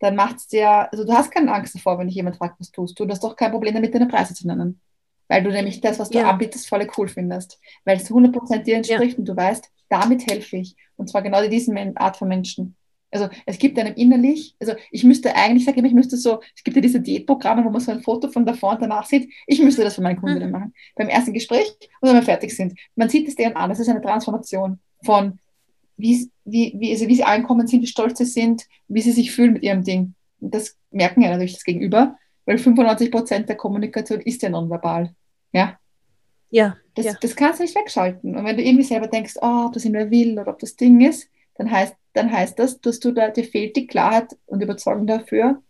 [0.00, 2.70] dann macht es dir, also du hast keine Angst davor, wenn dich jemand fragt, was
[2.70, 4.80] tust du, du hast doch kein Problem damit, deine Preise zu nennen.
[5.28, 6.30] Weil du nämlich das, was du ja.
[6.30, 7.58] anbietest, voll cool findest.
[7.84, 9.18] Weil es 100% dir entspricht ja.
[9.18, 10.76] und du weißt, damit helfe ich.
[10.96, 12.76] Und zwar genau diesen Art von Menschen.
[13.10, 16.64] Also es gibt einem innerlich, also ich müsste eigentlich, sage ich, ich müsste so, es
[16.64, 19.32] gibt ja diese Diätprogramme, wo man so ein Foto von davor und danach sieht.
[19.46, 20.52] Ich müsste das für meine Kundinnen mhm.
[20.52, 20.74] machen.
[20.96, 22.78] Beim ersten Gespräch und wenn wir fertig sind.
[22.96, 25.38] Man sieht es denen an, das ist eine Transformation von
[25.96, 29.32] wie, wie, wie, also wie sie angekommen sind, wie stolz sie sind, wie sie sich
[29.32, 30.14] fühlen mit ihrem Ding.
[30.40, 35.14] Und das merken ja natürlich das Gegenüber, weil 95 Prozent der Kommunikation ist ja nonverbal.
[35.52, 35.78] Ja.
[36.50, 37.12] Ja das, ja.
[37.20, 38.36] das kannst du nicht wegschalten.
[38.36, 40.76] Und wenn du irgendwie selber denkst, oh, ob das in wer will oder ob das
[40.76, 41.28] Ding ist,
[41.58, 45.62] dann heißt, dann heißt das, dass du da, dir fehlt die Klarheit und Überzeugung dafür,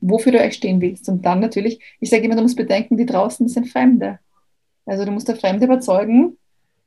[0.00, 1.08] wofür du echt stehen willst.
[1.08, 4.18] Und dann natürlich, ich sage immer, du musst bedenken, die draußen sind Fremde.
[4.84, 6.38] Also du musst der Fremde überzeugen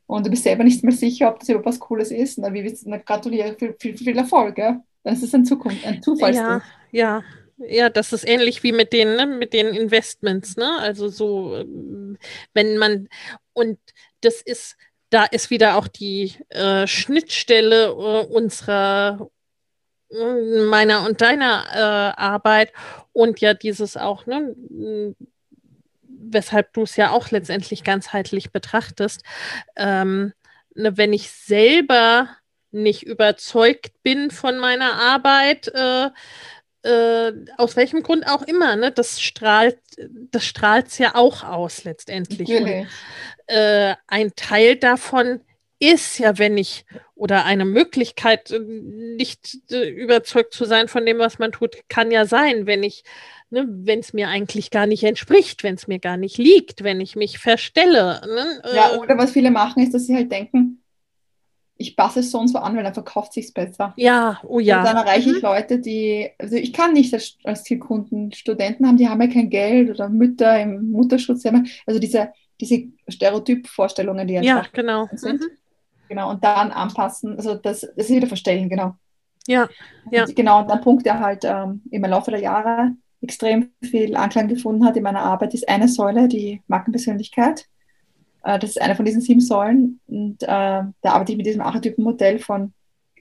[0.06, 2.38] und du bist selber nicht mehr sicher, ob das überhaupt was Cooles ist.
[2.38, 4.82] Na, wie willst gratuliere, viel, viel, viel Erfolg, ja?
[5.02, 6.34] Dann ist es ein Zukunft, ein Zufall.
[6.34, 7.22] Ja, ja,
[7.58, 10.78] ja, das ist ähnlich wie mit den, ne, mit den Investments, ne?
[10.78, 12.18] Also so, ähm,
[12.54, 13.08] wenn man,
[13.52, 13.78] und
[14.22, 14.76] das ist,
[15.10, 19.28] da ist wieder auch die äh, Schnittstelle äh, unserer,
[20.10, 22.72] äh, meiner und deiner äh, Arbeit
[23.12, 24.54] und ja dieses auch, ne,
[26.02, 29.22] weshalb du es ja auch letztendlich ganzheitlich betrachtest.
[29.76, 30.32] Ähm,
[30.74, 32.28] ne, wenn ich selber
[32.72, 36.10] nicht überzeugt bin von meiner Arbeit, äh,
[36.82, 39.78] äh, aus welchem Grund auch immer, ne, das strahlt,
[40.30, 42.48] das strahlt es ja auch aus letztendlich.
[42.48, 42.86] Und,
[43.46, 45.40] äh, ein Teil davon
[45.78, 51.18] ist ja, wenn ich oder eine Möglichkeit, äh, nicht äh, überzeugt zu sein von dem,
[51.18, 53.02] was man tut, kann ja sein, wenn ich,
[53.50, 57.00] ne, wenn es mir eigentlich gar nicht entspricht, wenn es mir gar nicht liegt, wenn
[57.00, 58.20] ich mich verstelle.
[58.26, 60.79] Ne, ja, oder was viele machen, ist, dass sie halt denken,
[61.80, 63.94] ich passe es so und so an, weil dann verkauft sich besser.
[63.96, 64.80] Ja, oh ja.
[64.80, 65.36] Und dann erreiche mhm.
[65.36, 69.28] ich Leute, die, also ich kann nicht als, als Zielkunden Studenten haben, die haben ja
[69.28, 71.42] kein Geld oder Mütter im Mutterschutz.
[71.86, 75.08] Also diese, diese Stereotypvorstellungen, die ja, genau.
[75.12, 75.40] sind.
[75.40, 75.50] Mhm.
[76.08, 78.96] Genau, und dann anpassen, also das, das ist wieder verstellen, genau.
[79.46, 79.68] Ja,
[80.10, 80.24] ja.
[80.24, 84.48] Und genau, und ein Punkt, der halt ähm, im Laufe der Jahre extrem viel Anklang
[84.48, 87.66] gefunden hat in meiner Arbeit, ist eine Säule, die Markenpersönlichkeit.
[88.44, 90.00] Äh, das ist eine von diesen sieben Säulen.
[90.06, 92.72] Und äh, da arbeite ich mit diesem Archetypenmodell von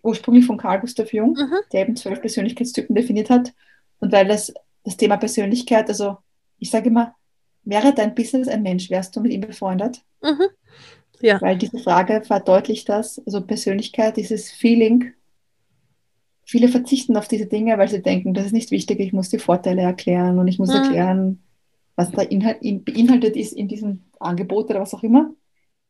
[0.04, 1.58] ursprünglich von Carl Gustav Jung, mhm.
[1.72, 3.54] der eben zwölf Persönlichkeitstypen definiert hat.
[4.00, 4.54] Und weil das,
[4.84, 6.18] das Thema Persönlichkeit, also
[6.58, 7.16] ich sage immer,
[7.64, 10.02] wäre dein Business ein Mensch, wärst du mit ihm befreundet?
[10.22, 10.48] Mhm.
[11.22, 11.42] Ja.
[11.42, 15.12] Weil diese Frage verdeutlicht das, also Persönlichkeit, dieses Feeling.
[16.46, 19.38] Viele verzichten auf diese Dinge, weil sie denken, das ist nicht wichtig, ich muss die
[19.38, 20.76] Vorteile erklären und ich muss mhm.
[20.76, 21.44] erklären,
[21.96, 25.32] was da Inhalt, beinhaltet ist in diesem Angebot oder was auch immer.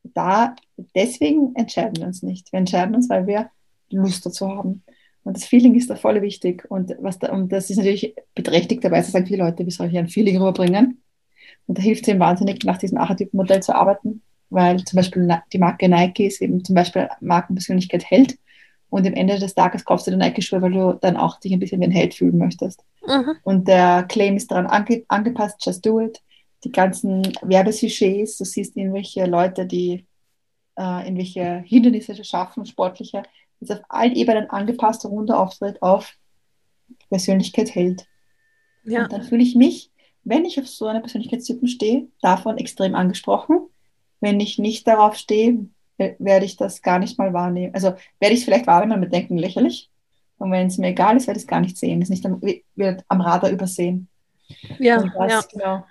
[0.03, 0.55] Da,
[0.95, 2.51] deswegen entscheiden wir uns nicht.
[2.51, 3.49] Wir entscheiden uns, weil wir
[3.89, 4.83] Lust dazu haben.
[5.23, 6.65] Und das Feeling ist da voll wichtig.
[6.69, 10.07] Und, was da, und das ist natürlich berechtigterweise, sagen viele Leute, wie soll ich ein
[10.07, 11.01] Feeling rüberbringen?
[11.67, 15.59] Und da hilft es eben wahnsinnig, nach diesem Archetypenmodell zu arbeiten, weil zum Beispiel die
[15.59, 18.37] Marke Nike ist eben zum Beispiel Markenpersönlichkeit hält.
[18.89, 21.59] Und am Ende des Tages kaufst du die Nike-Schuhe, weil du dann auch dich ein
[21.59, 22.83] bisschen wie ein Held fühlen möchtest.
[23.05, 23.35] Mhm.
[23.43, 26.21] Und der Claim ist daran ange angepasst, just do it.
[26.63, 30.05] Die ganzen Werbesujets, du siehst irgendwelche Leute, die
[30.77, 33.23] äh, irgendwelche Hindernisse schaffen, sportliche,
[33.59, 36.15] ist auf allen Ebenen angepasst, runder Auftritt auf
[37.09, 38.05] Persönlichkeit hält.
[38.83, 39.03] Ja.
[39.03, 39.91] Und dann fühle ich mich,
[40.23, 43.67] wenn ich auf so eine Persönlichkeitstypen stehe, davon extrem angesprochen.
[44.21, 45.65] Wenn ich nicht darauf stehe,
[45.97, 47.73] werde ich das gar nicht mal wahrnehmen.
[47.73, 49.89] Also werde ich es vielleicht wahrnehmen mit Denken lächerlich.
[50.37, 52.01] Und wenn es mir egal ist, werde ich es gar nicht sehen.
[52.01, 54.07] Es nicht am, wird am Radar übersehen.
[54.79, 55.43] Ja, und das, ja.
[55.51, 55.85] Genau.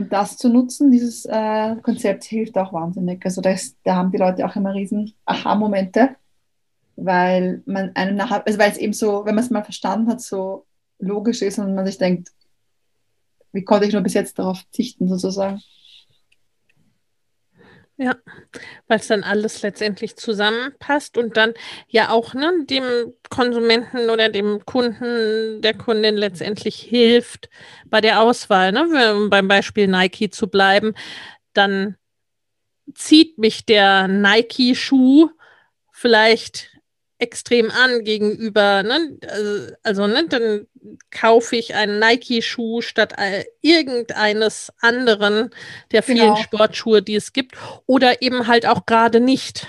[0.00, 3.22] Und das zu nutzen, dieses äh, Konzept hilft auch wahnsinnig.
[3.22, 6.16] Also das, da haben die Leute auch immer riesen Aha-Momente,
[6.96, 10.22] weil man einem nachher, also weil es eben so, wenn man es mal verstanden hat,
[10.22, 10.64] so
[11.00, 12.30] logisch ist und man sich denkt,
[13.52, 15.60] wie konnte ich nur bis jetzt darauf verzichten, sozusagen.
[18.02, 18.16] Ja,
[18.88, 21.52] weil es dann alles letztendlich zusammenpasst und dann
[21.86, 27.50] ja auch ne, dem Konsumenten oder dem Kunden, der Kundin letztendlich hilft
[27.84, 28.72] bei der Auswahl.
[28.72, 29.14] Ne?
[29.14, 30.94] Um beim Beispiel Nike zu bleiben,
[31.52, 31.96] dann
[32.94, 35.28] zieht mich der Nike-Schuh
[35.92, 36.69] vielleicht
[37.20, 39.18] extrem an gegenüber, ne?
[39.28, 40.66] Also, also, ne, dann
[41.10, 43.14] kaufe ich einen Nike-Schuh statt
[43.60, 45.50] irgendeines anderen
[45.92, 46.36] der vielen genau.
[46.36, 47.56] Sportschuhe, die es gibt,
[47.86, 49.66] oder eben halt auch gerade nicht.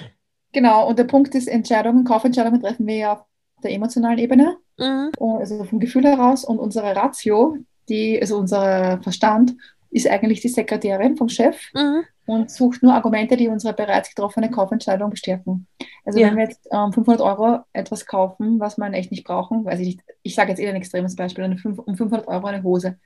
[0.53, 3.25] Genau, und der Punkt ist, Entscheidungen, Kaufentscheidungen treffen wir ja auf
[3.63, 5.11] der emotionalen Ebene, mhm.
[5.19, 7.57] also vom Gefühl heraus und unsere Ratio,
[7.89, 9.55] die, also unser Verstand
[9.91, 12.03] ist eigentlich die Sekretärin vom Chef mhm.
[12.25, 15.67] und sucht nur Argumente, die unsere bereits getroffene Kaufentscheidung bestärken.
[16.05, 16.27] Also ja.
[16.27, 19.87] wenn wir jetzt ähm, 500 Euro etwas kaufen, was wir echt nicht brauchen, weiß ich
[19.87, 22.97] nicht, ich sage jetzt eher ein extremes Beispiel, eine, um 500 Euro eine Hose,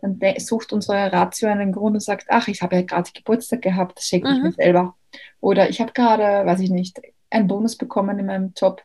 [0.00, 3.98] dann sucht unsere Ratio einen Grund und sagt, ach, ich habe ja gerade Geburtstag gehabt,
[3.98, 4.44] das schenke ich mhm.
[4.44, 4.96] mir selber.
[5.40, 8.82] Oder ich habe gerade, weiß ich nicht, einen Bonus bekommen in meinem Job,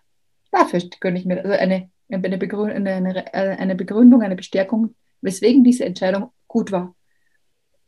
[0.52, 5.86] dafür gönne ich mir, also eine, eine, Begründung, eine, eine Begründung, eine Bestärkung, weswegen diese
[5.86, 6.94] Entscheidung gut war.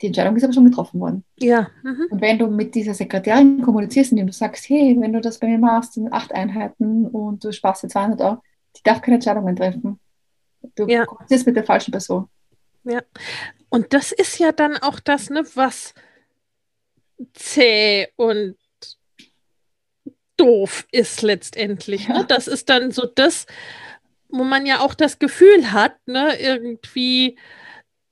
[0.01, 1.23] Die Entscheidung ist aber schon getroffen worden.
[1.39, 1.69] Ja.
[1.83, 2.07] Mhm.
[2.11, 5.47] Und wenn du mit dieser Sekretärin kommunizierst, indem du sagst, hey, wenn du das bei
[5.47, 8.43] mir machst, sind acht Einheiten und du sparst dir 200 Euro,
[8.75, 9.99] die darf keine Entscheidungen treffen.
[10.75, 11.05] Du ja.
[11.05, 12.27] kommunizierst mit der falschen Person.
[12.83, 13.01] Ja.
[13.69, 15.93] Und das ist ja dann auch das, ne, was
[17.33, 18.55] zäh und
[20.37, 22.07] doof ist letztendlich.
[22.07, 22.15] Ne?
[22.15, 22.21] Ja.
[22.21, 22.25] Ne?
[22.27, 23.45] Das ist dann so das,
[24.29, 27.37] wo man ja auch das Gefühl hat, ne, irgendwie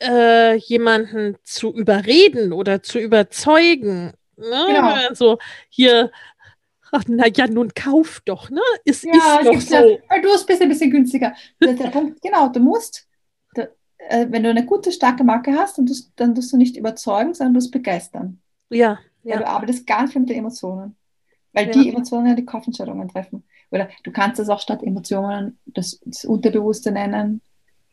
[0.02, 4.14] äh, jemanden zu überreden oder zu überzeugen.
[4.38, 4.66] Ne?
[4.68, 4.94] Genau.
[5.10, 5.38] Also
[5.70, 6.12] hier,
[6.92, 8.62] ach, na ja, nun kauf doch, ne?
[8.84, 9.76] Es ja, ist doch so.
[9.76, 11.34] Ja, du bist ein bisschen günstiger.
[11.64, 13.08] Der, der Punkt, genau, du musst,
[13.56, 13.72] der,
[14.10, 17.34] äh, wenn du eine gute, starke Marke hast, dann tust, dann tust du nicht überzeugen,
[17.34, 18.40] sondern du musst begeistern.
[18.70, 19.00] Ja.
[19.24, 19.38] ja.
[19.38, 20.96] du arbeitest ganz viel mit den Emotionen.
[21.54, 21.72] Weil ja.
[21.72, 23.46] die Emotionen die Kaufentscheidungen treffen.
[23.72, 27.42] Oder du kannst es auch statt Emotionen das, das Unterbewusste nennen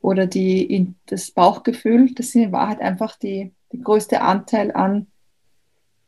[0.03, 2.12] oder die, das Bauchgefühl.
[2.14, 5.07] Das sind in Wahrheit einfach die, die größte Anteil an,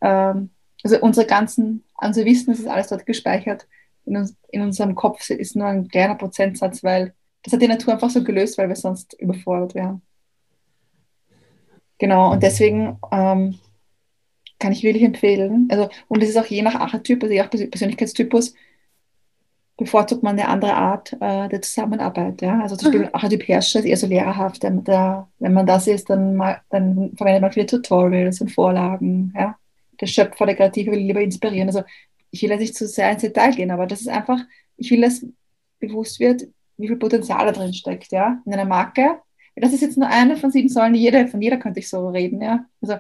[0.03, 0.51] ähm,
[0.83, 3.67] also unsere ganzen, unser Wissen, das ist alles dort gespeichert.
[4.05, 7.95] In, uns, in unserem Kopf ist nur ein kleiner Prozentsatz, weil das hat die Natur
[7.95, 10.03] einfach so gelöst, weil wir sonst überfordert wären.
[11.99, 13.59] Genau, und deswegen ähm,
[14.59, 15.69] kann ich wirklich empfehlen.
[15.71, 18.55] Also, und es ist auch je nach Archetyp, also je nach Persönlichkeitstypus,
[19.77, 22.43] bevorzugt man eine andere Art äh, der Zusammenarbeit.
[22.43, 22.61] Ja?
[22.61, 23.15] Also zum Beispiel mhm.
[23.15, 24.63] Archetyp Herrscher ist eher so lehrerhaft.
[24.63, 29.33] Der, der, wenn man das ist, dann, mal, dann verwendet man viele Tutorials und Vorlagen.
[29.37, 29.57] Ja?
[30.01, 31.69] Der Schöpfer, der Kreative will lieber inspirieren.
[31.69, 31.83] Also
[32.31, 34.39] ich will jetzt nicht zu sehr ins Detail gehen, aber das ist einfach,
[34.77, 35.27] ich will, dass
[35.81, 36.43] bewusst wird,
[36.77, 39.19] wie viel Potenzial da drin steckt, ja, in einer Marke,
[39.57, 42.43] das ist jetzt nur eine von sieben Säulen, jede, von jeder könnte ich so reden.
[42.43, 42.67] Ja?
[42.83, 42.97] Also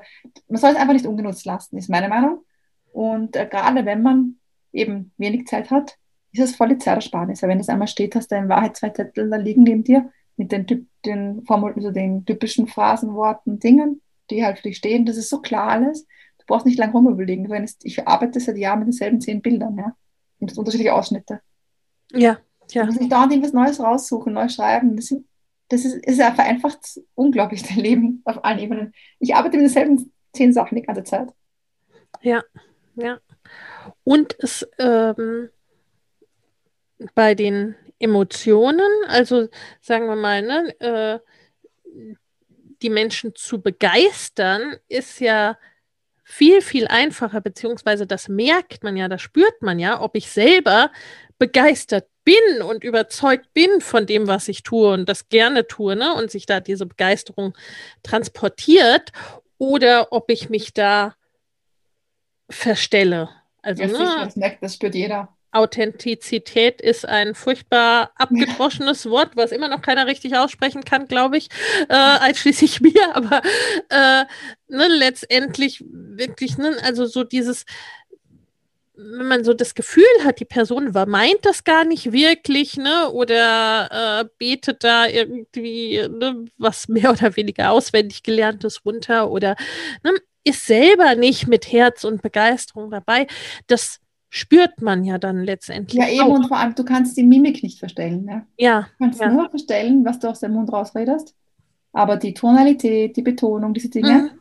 [0.48, 2.44] man soll es einfach nicht ungenutzt lassen, ist meine Meinung.
[2.92, 4.36] Und äh, gerade wenn man
[4.72, 5.96] eben wenig Zeit hat,
[6.34, 7.42] ist es volle Zeitersparnis.
[7.42, 10.10] Weil wenn das einmal steht, hast du in Wahrheit zwei Zettel da liegen neben dir
[10.36, 15.06] mit den, den, Formul also den typischen Phrasen, Worten, Dingen, die halt für dich stehen.
[15.06, 16.06] Das ist so klar alles.
[16.38, 17.44] Du brauchst nicht lange rumüberlegen.
[17.44, 19.76] Du ich arbeite seit Jahren mit denselben zehn Bildern.
[19.78, 19.96] Ja?
[20.40, 21.40] Und das unterschiedliche Ausschnitte.
[22.12, 22.38] Ja,
[22.70, 22.82] ja.
[22.82, 24.96] Du musst nicht dauernd irgendwas Neues raussuchen, neu schreiben.
[24.96, 25.26] Das sind
[25.68, 28.92] das ist, ist ja vereinfacht unglaublich dein Leben auf allen Ebenen.
[29.18, 31.28] Ich arbeite mit denselben zehn Sachen die ganze Zeit.
[32.20, 32.42] Ja,
[32.96, 33.18] ja.
[34.04, 35.50] Und es ähm,
[37.14, 39.48] bei den Emotionen, also
[39.80, 41.18] sagen wir mal, ne, äh,
[42.82, 45.56] die Menschen zu begeistern, ist ja
[46.22, 50.90] viel, viel einfacher, beziehungsweise das merkt man ja, das spürt man ja, ob ich selber
[51.38, 56.14] begeistert bin und überzeugt bin von dem, was ich tue und das gerne tue, ne?
[56.14, 57.54] und sich da diese Begeisterung
[58.02, 59.12] transportiert,
[59.58, 61.14] oder ob ich mich da
[62.50, 63.30] verstelle.
[63.62, 64.24] Also, ja, ne?
[64.24, 65.34] das merkt, das spürt jeder.
[65.54, 71.48] Authentizität ist ein furchtbar abgedroschenes Wort, was immer noch keiner richtig aussprechen kann, glaube ich,
[71.88, 73.14] äh, einschließlich mir.
[73.14, 73.40] Aber
[73.88, 74.24] äh,
[74.68, 77.64] ne, letztendlich wirklich, ne, also so dieses,
[78.96, 84.20] wenn man so das Gefühl hat, die Person meint das gar nicht wirklich, ne, oder
[84.22, 89.56] äh, betet da irgendwie ne, was mehr oder weniger auswendig gelerntes runter oder
[90.02, 90.12] ne,
[90.44, 93.26] ist selber nicht mit Herz und Begeisterung dabei,
[93.66, 94.00] das
[94.34, 96.00] spürt man ja dann letztendlich.
[96.00, 96.36] Ja, eben auch.
[96.36, 98.24] und vor allem, du kannst die Mimik nicht verstellen.
[98.24, 98.46] Ne?
[98.58, 98.88] Ja.
[98.98, 99.30] Du kannst ja.
[99.30, 101.34] nur verstellen, was du aus dem Mund rausredest,
[101.92, 104.40] aber die Tonalität, die Betonung, diese Dinge, mhm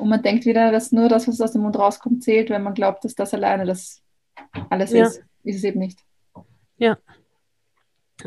[0.00, 2.74] und man denkt wieder, dass nur das, was aus dem Mund rauskommt, zählt, wenn man
[2.74, 4.02] glaubt, dass das alleine das
[4.70, 5.06] alles ja.
[5.06, 5.22] ist.
[5.44, 6.00] Ist es eben nicht.
[6.78, 6.98] Ja.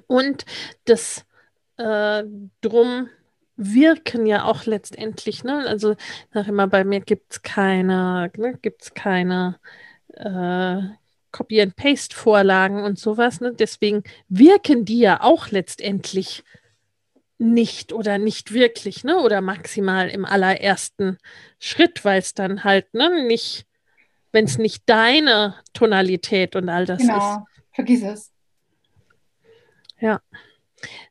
[0.08, 0.46] Und
[0.86, 1.26] das
[1.78, 2.24] äh,
[2.62, 3.10] drum
[3.56, 5.66] wirken ja auch letztendlich, ne?
[5.68, 5.96] Also
[6.32, 9.60] sag immer, bei mir gibt es keine, ne, gibt es keine
[10.14, 10.82] äh,
[11.32, 13.54] Copy-and-Paste-Vorlagen und sowas, ne?
[13.54, 16.44] Deswegen wirken die ja auch letztendlich
[17.38, 19.20] nicht oder nicht wirklich, ne?
[19.20, 21.18] Oder maximal im allerersten
[21.60, 23.66] Schritt, weil es dann halt, ne, nicht,
[24.32, 27.18] wenn es nicht deine Tonalität und all das genau.
[27.18, 27.24] ist.
[27.24, 28.32] Genau, vergiss es.
[30.00, 30.22] Ja.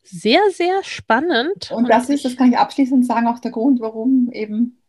[0.02, 1.70] Sehr, sehr spannend.
[1.70, 4.82] Und das ist, das kann ich abschließend sagen, auch der Grund, warum eben,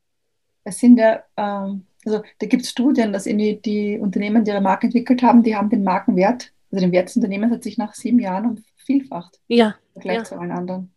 [0.66, 4.62] es sind ja, ähm, also da gibt es Studien, dass die, die Unternehmen, die ihre
[4.62, 7.93] Marke entwickelt haben, die haben den Markenwert, also den Wert des Unternehmens hat sich nach
[7.93, 9.39] sieben Jahren um vielfacht.
[9.47, 9.76] Ja.
[9.95, 10.24] Im Vergleich ja.
[10.24, 10.93] zu allen anderen.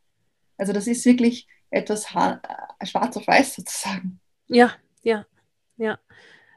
[0.56, 4.20] Also das ist wirklich etwas schwarz auf weiß sozusagen.
[4.46, 5.26] Ja, ja,
[5.76, 5.98] ja.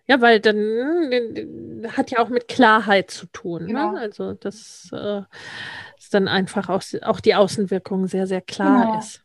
[0.08, 3.68] Ja, weil dann äh, hat ja auch mit Klarheit zu tun.
[3.68, 3.92] Genau.
[3.92, 4.00] Ne?
[4.00, 5.22] Also das äh,
[6.00, 8.98] ist dann einfach auch, auch die Außenwirkung sehr, sehr klar Genau.
[8.98, 9.24] ist.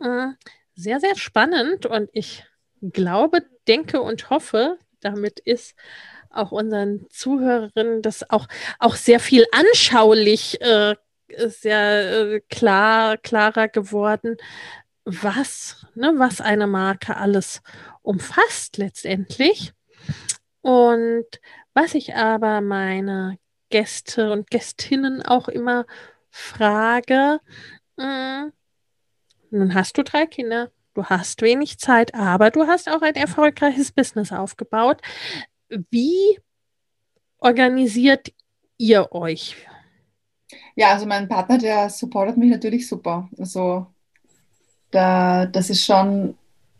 [0.00, 0.34] Äh,
[0.74, 2.44] sehr, sehr spannend und ich
[2.92, 5.74] glaube, denke und hoffe, damit ist
[6.30, 8.46] auch unseren Zuhörerinnen das auch,
[8.78, 10.96] auch sehr viel anschaulich äh,
[11.28, 14.36] sehr äh, klar, klarer geworden,
[15.04, 17.62] was, ne, was eine Marke alles
[18.02, 19.72] umfasst letztendlich.
[20.60, 21.26] Und
[21.74, 23.38] was ich aber meine
[23.70, 25.86] Gäste und Gästinnen auch immer
[26.30, 27.40] frage,
[27.96, 28.50] mh,
[29.50, 33.92] nun hast du drei Kinder, du hast wenig Zeit, aber du hast auch ein erfolgreiches
[33.92, 35.00] Business aufgebaut.
[35.90, 36.38] Wie
[37.38, 38.32] organisiert
[38.78, 39.56] ihr euch?
[40.76, 43.28] Ja, also mein Partner, der supportet mich natürlich super.
[43.38, 43.86] Also
[44.90, 46.36] da, das ist schon,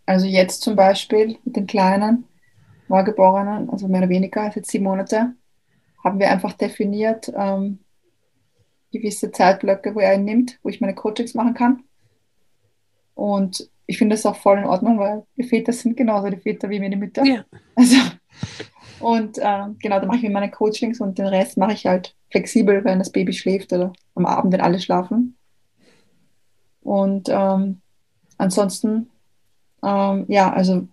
[0.06, 2.24] also jetzt zum Beispiel mit den Kleinen,
[2.88, 5.34] Neugeborenen, also mehr oder weniger, jetzt sieben Monate,
[6.02, 7.78] haben wir einfach definiert ähm,
[8.92, 11.84] gewisse Zeitblöcke, wo er ihn nimmt, wo ich meine Coachings machen kann.
[13.14, 16.70] Und ich finde das auch voll in Ordnung, weil die Väter sind genauso die Väter
[16.70, 17.24] wie mir die Mütter.
[17.24, 17.44] Ja.
[17.76, 17.96] Also,
[19.00, 22.84] und äh, genau, da mache ich meine Coachings und den Rest mache ich halt flexibel,
[22.84, 25.36] wenn das Baby schläft oder am Abend, wenn alle schlafen.
[26.80, 27.80] Und ähm,
[28.38, 29.10] ansonsten,
[29.82, 30.86] ähm, ja, also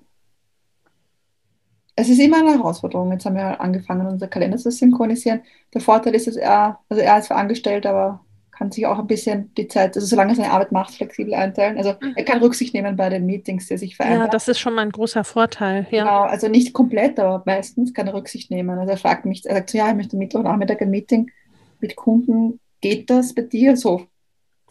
[1.95, 3.11] es ist immer eine Herausforderung.
[3.11, 5.41] Jetzt haben wir angefangen, unser Kalender zu synchronisieren.
[5.73, 8.25] Der Vorteil ist, dass er, also er ist zwar angestellt, aber
[8.61, 11.77] kann sich auch ein bisschen die Zeit, also solange er seine Arbeit macht, flexibel einteilen.
[11.79, 12.13] Also Mhm.
[12.15, 14.33] er kann Rücksicht nehmen bei den Meetings, die er sich Ja, vereinbart.
[14.35, 15.87] das ist schon mal ein großer Vorteil.
[15.89, 16.03] Ja.
[16.03, 18.77] Genau, also nicht komplett, aber meistens kann er Rücksicht nehmen.
[18.77, 21.31] Also er fragt mich, er sagt so, ja, ich möchte Mittwochnachmittag ein Meeting
[21.79, 22.59] mit Kunden.
[22.81, 23.75] Geht das bei dir?
[23.77, 24.05] So,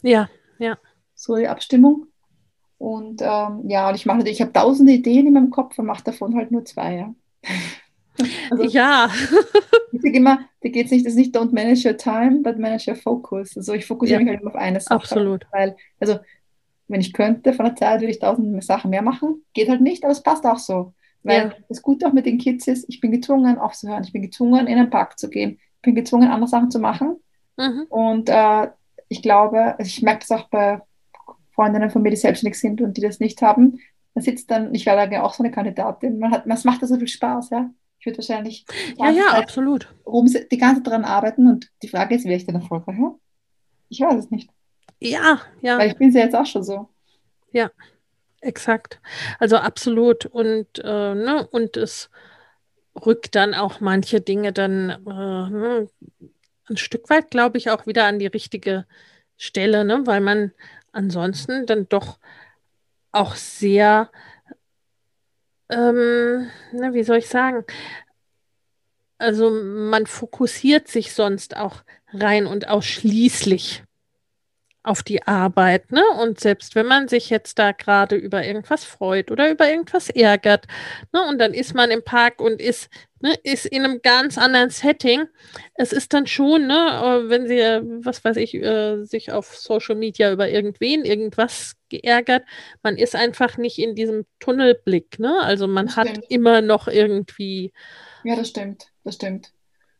[0.01, 0.29] Ja,
[1.13, 2.07] so die Abstimmung.
[2.77, 5.85] Und ähm, ja, und ich mache natürlich, ich habe tausende Ideen in meinem Kopf und
[5.85, 7.13] mache davon halt nur zwei, ja.
[8.51, 9.09] Also ja,
[9.91, 12.57] ich sage immer, da geht es nicht, das ist nicht don't manage your time, but
[12.59, 13.55] manage your focus.
[13.57, 14.23] Also ich fokussiere Ja.
[14.23, 14.95] mich halt immer auf eine Sache.
[14.95, 15.45] absolut.
[15.51, 16.19] Weil, also,
[16.87, 19.43] wenn ich könnte, von der Zeit würde ich tausend Sachen mehr machen.
[19.53, 20.93] Geht halt nicht, aber es passt auch so.
[21.23, 21.53] Weil Ja.
[21.69, 24.03] das Gute auch mit den Kids ist, ich bin gezwungen aufzuhören.
[24.03, 25.59] Ich bin gezwungen, in den Park zu gehen.
[25.77, 27.15] Ich bin gezwungen, andere Sachen zu machen.
[27.57, 27.85] Mhm.
[27.89, 28.67] Und äh,
[29.07, 30.81] ich glaube, also ich merke das auch bei
[31.55, 33.79] Freundinnen von mir, die selbstständig sind und die das nicht haben.
[34.13, 36.87] Man sitzt dann, ich wäre da auch so eine Kandidatin, man hat, es macht da
[36.87, 37.69] so viel Spaß, ja.
[38.01, 39.87] Ich würde wahrscheinlich die Ja, ganze ja, Zeit absolut.
[40.07, 43.15] rum, die ganze Zeit daran arbeiten und die Frage ist, wäre ich denn erfolgreicher?
[43.89, 44.49] Ich weiß es nicht,
[44.99, 45.77] Ja, ja.
[45.77, 46.89] weil ich bin ja jetzt auch schon so.
[48.41, 48.99] Exakt.
[49.39, 50.25] Also absolut.
[50.25, 52.09] Und, äh, ne, und es
[53.05, 55.89] rückt dann auch manche Dinge dann äh, ne,
[56.69, 58.85] ein Stück weit, glaube ich, auch wieder an die richtige
[59.37, 60.53] Stelle, ne, weil man
[60.91, 62.19] ansonsten dann doch
[63.11, 64.11] auch sehr,
[65.71, 67.65] ähm, ne, wie soll ich sagen,
[69.17, 73.83] also man fokussiert sich sonst auch rein und ausschließlich
[74.83, 76.01] auf die Arbeit, ne?
[76.21, 80.65] Und selbst wenn man sich jetzt da gerade über irgendwas freut oder über irgendwas ärgert,
[81.13, 81.21] ne?
[81.29, 82.89] Und dann ist man im Park und ist,
[83.21, 85.25] ne, ist in einem ganz anderen Setting.
[85.75, 86.73] Es ist dann schon, ne,
[87.25, 91.75] äh, wenn sie, äh, was weiß ich, äh, sich auf Social Media über irgendwen, irgendwas
[91.89, 92.43] geärgert,
[92.83, 95.39] man ist einfach nicht in diesem Tunnelblick, ne?
[95.41, 96.25] Also man Das hat stimmt.
[96.29, 97.71] immer noch irgendwie,
[98.23, 99.53] Ja, das stimmt, das stimmt.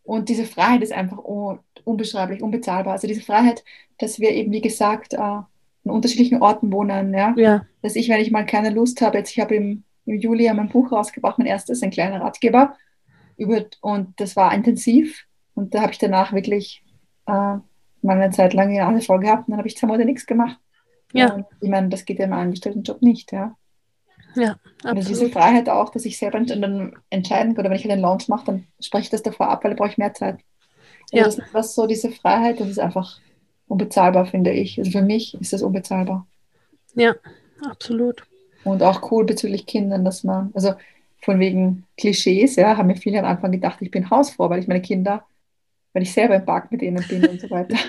[0.03, 2.93] Und diese Freiheit ist einfach un unbeschreiblich, unbezahlbar.
[2.93, 3.63] Also diese Freiheit,
[3.97, 5.45] dass wir eben, wie gesagt, äh, an
[5.83, 7.33] unterschiedlichen Orten wohnen, ja.
[7.37, 10.45] ja, Dass ich, wenn ich mal keine Lust habe, jetzt ich habe im, im Juli
[10.45, 12.75] ja mein Buch rausgebracht, mein erstes, ein kleiner Ratgeber,
[13.37, 15.25] über, und das war intensiv.
[15.53, 16.83] Und da habe ich danach wirklich
[17.25, 17.63] äh, mal
[18.03, 20.57] eine Zeit lang die Nase voll gehabt und dann habe ich zwei Monate nichts gemacht.
[21.13, 21.33] Ja.
[21.33, 23.55] Und ich meine, das geht ja im Angestelltenjob nicht, ja.
[24.35, 25.33] ja, Oder diese absolut.
[25.33, 28.67] Freiheit auch, dass ich selber ent- entscheiden kann, oder wenn ich einen Launch mache, dann
[28.79, 30.39] spreche ich das davor ab, weil da brauche ich mehr Zeit.
[31.11, 31.25] Ja.
[31.25, 33.19] das ist was so diese Freiheit, das ist einfach
[33.67, 34.79] unbezahlbar, finde ich.
[34.79, 36.25] Also für mich ist das unbezahlbar.
[36.95, 37.15] Ja,
[37.69, 38.23] absolut.
[38.63, 40.73] Und auch cool bezüglich Kindern, dass man, also
[41.21, 44.67] von wegen Klischees, ja, haben mir viele am Anfang gedacht, ich bin Hausfrau, weil ich
[44.67, 45.25] meine Kinder,
[45.93, 47.77] weil ich selber im Park mit ihnen bin und so weiter.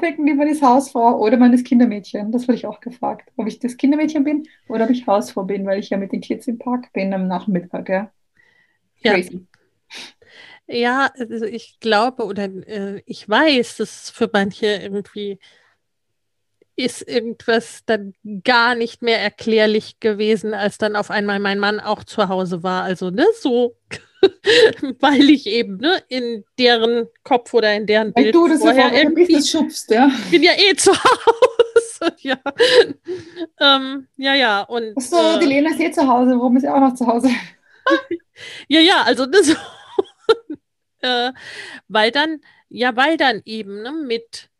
[0.00, 2.32] Denken die, man ist Hausfrau oder man ist Kindermädchen.
[2.32, 3.30] Das wurde ich auch gefragt.
[3.36, 6.22] Ob ich das Kindermädchen bin oder ob ich Hausfrau bin, weil ich ja mit den
[6.22, 7.88] Kids im Park bin am Nachmittag.
[7.88, 8.10] Ja.
[9.02, 9.12] Ja.
[9.12, 9.46] Crazy.
[10.72, 15.40] Ja, also ich glaube oder äh, ich weiß, dass für manche irgendwie
[16.76, 18.14] ist irgendwas dann
[18.44, 22.84] gar nicht mehr erklärlich gewesen, als dann auf einmal mein Mann auch zu Hause war.
[22.84, 23.76] Also, ne, so,
[25.00, 28.66] weil ich eben, ne, in deren Kopf oder in deren Weil Bild du das ja
[28.66, 30.08] vorher vorher irgendwie, schubst, ja.
[30.24, 32.14] ich bin ja eh zu Hause.
[32.20, 32.38] ja.
[33.60, 34.62] Ähm, ja, ja.
[34.62, 36.30] Und, Ach so, die Lena ist eh zu Hause.
[36.30, 37.28] Warum ist sie auch noch zu Hause?
[38.68, 39.54] ja, ja, also das,
[41.02, 41.32] äh,
[41.88, 44.50] weil dann, ja, weil dann eben ne, mit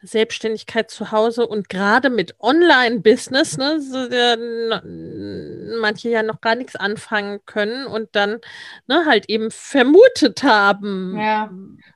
[0.00, 4.36] Selbstständigkeit zu Hause und gerade mit Online-Business, ne, so der,
[5.80, 8.38] manche ja noch gar nichts anfangen können und dann
[8.86, 11.18] ne, halt eben vermutet haben.
[11.18, 11.50] Ja,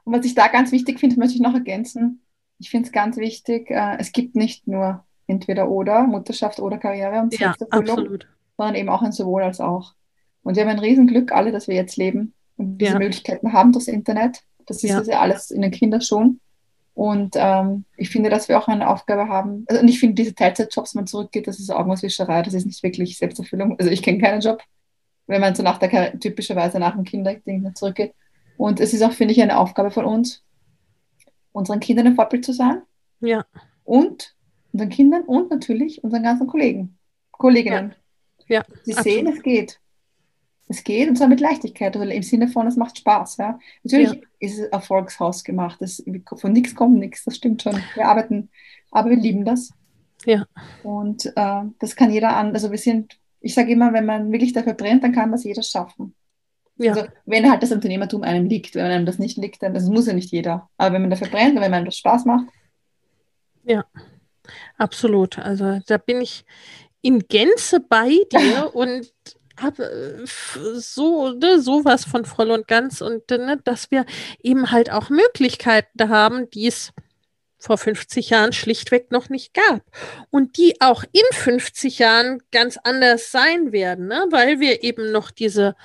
[0.05, 2.22] und was ich da ganz wichtig finde, möchte ich noch ergänzen.
[2.59, 7.20] Ich finde es ganz wichtig, äh, es gibt nicht nur entweder oder, Mutterschaft oder Karriere
[7.20, 8.26] und ja, absolut.
[8.57, 9.95] sondern eben auch ein sowohl als auch.
[10.43, 12.98] Und wir haben ein Riesenglück alle, dass wir jetzt leben und diese ja.
[12.98, 14.42] Möglichkeiten haben durchs Internet.
[14.66, 15.03] Das ist ja.
[15.03, 16.40] ja alles in den Kinderschuhen.
[16.94, 19.64] Und ähm, ich finde, dass wir auch eine Aufgabe haben.
[19.68, 22.82] Also, und ich finde, diese Teilzeitjobs, wenn man zurückgeht, das ist Augenwischerei, das ist nicht
[22.82, 23.78] wirklich Selbsterfüllung.
[23.78, 24.62] Also ich kenne keinen Job,
[25.26, 28.14] wenn man so nach der typischerweise nach dem Kinderding zurückgeht.
[28.59, 30.42] Und es ist auch, finde ich, eine Aufgabe von uns,
[31.53, 32.82] unseren Kindern ein Vorbild zu sein.
[33.20, 33.44] Ja.
[33.84, 34.34] Und
[34.72, 36.98] unseren Kindern und natürlich unseren ganzen Kollegen,
[37.30, 37.94] Kolleginnen.
[38.48, 38.61] Ja.
[38.61, 39.05] ja Sie absolut.
[39.05, 39.80] sehen, es geht.
[40.73, 43.37] Es geht und zwar mit Leichtigkeit, oder im Sinne von, es macht Spaß.
[43.37, 43.59] Ja?
[43.83, 44.20] Natürlich ja.
[44.39, 45.77] ist es Erfolgshaus gemacht.
[45.81, 46.03] Das,
[46.37, 47.77] von nichts kommt nichts, das stimmt schon.
[47.95, 48.49] Wir arbeiten,
[48.91, 49.70] aber wir lieben das.
[50.25, 50.47] Ja.
[50.83, 52.55] Und äh, das kann jeder an.
[52.55, 55.62] Also wir sind, ich sage immer, wenn man wirklich dafür brennt, dann kann das jeder
[55.62, 56.14] schaffen.
[56.79, 56.95] Ja.
[56.95, 60.07] Also wenn halt das Unternehmertum einem liegt, wenn einem das nicht liegt, dann das muss
[60.07, 60.70] ja nicht jeder.
[60.79, 62.47] Aber wenn man dafür brennt und wenn man das Spaß macht.
[63.64, 63.85] Ja,
[64.79, 65.39] absolut.
[65.39, 66.47] Also da bin ich
[67.03, 69.12] in Gänze bei dir und
[69.62, 70.26] habe äh,
[70.76, 74.04] so ne, sowas von voll und ganz und ne, dass wir
[74.42, 76.92] eben halt auch Möglichkeiten haben, die es
[77.58, 79.82] vor 50 Jahren schlichtweg noch nicht gab
[80.30, 85.30] und die auch in 50 Jahren ganz anders sein werden, ne, weil wir eben noch
[85.30, 85.76] diese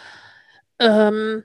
[0.79, 1.43] ähm,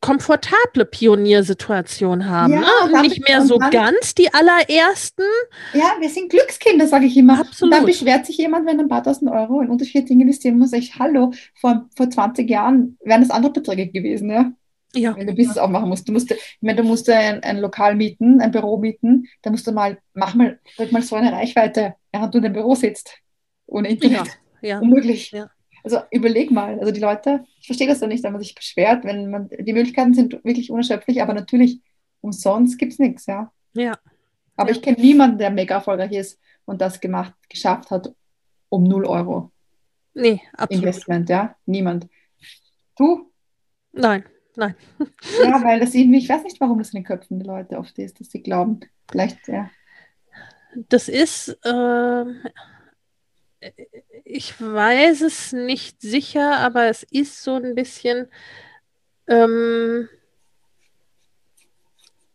[0.00, 2.52] komfortable Pioniersituation haben.
[2.52, 3.02] Ja, ne?
[3.02, 5.24] Nicht mehr so ganz die allerersten.
[5.72, 7.40] Ja, wir sind Glückskinder, sage ich immer.
[7.40, 7.62] Absolut.
[7.74, 10.72] Und dann beschwert sich jemand, wenn ein paar tausend Euro in unterschiedliche Dinge investieren muss.
[10.72, 14.52] Ich, hallo, vor, vor 20 Jahren wären das andere Beträge gewesen, ja?
[14.94, 15.16] Ja.
[15.16, 16.06] Wenn du Business aufmachen musst.
[16.06, 19.66] Du musst, ich meine, du musst ein, ein Lokal mieten, ein Büro mieten, da musst
[19.66, 23.18] du mal, mach mal, drück mal so eine Reichweite, während du in dem Büro sitzt.
[23.66, 24.38] Ohne Internet.
[24.60, 24.78] Ja, ja.
[24.80, 25.30] Unmöglich.
[25.30, 25.50] Ja.
[25.84, 29.04] Also überleg mal, also die Leute, ich verstehe das doch nicht, wenn man sich beschwert,
[29.04, 31.80] wenn man, die Möglichkeiten sind wirklich unerschöpflich, aber natürlich
[32.20, 33.52] umsonst gibt es nichts, ja.
[33.74, 33.98] Ja.
[34.56, 34.76] Aber ja.
[34.76, 38.14] ich kenne niemanden, der mega erfolgreich ist und das gemacht, geschafft hat
[38.68, 39.50] um 0 Euro.
[40.14, 40.84] Nee, absolut.
[40.84, 41.56] Investment, ja.
[41.66, 42.06] Niemand.
[42.96, 43.30] Du?
[43.92, 44.24] Nein,
[44.56, 44.74] nein.
[45.42, 47.98] ja, weil das irgendwie, ich weiß nicht, warum das in den Köpfen der Leute oft
[47.98, 48.80] ist, dass sie glauben,
[49.10, 49.70] vielleicht, ja.
[50.88, 52.24] Das ist, äh,
[54.32, 58.28] ich weiß es nicht sicher, aber es ist so ein bisschen,
[59.26, 60.08] ähm,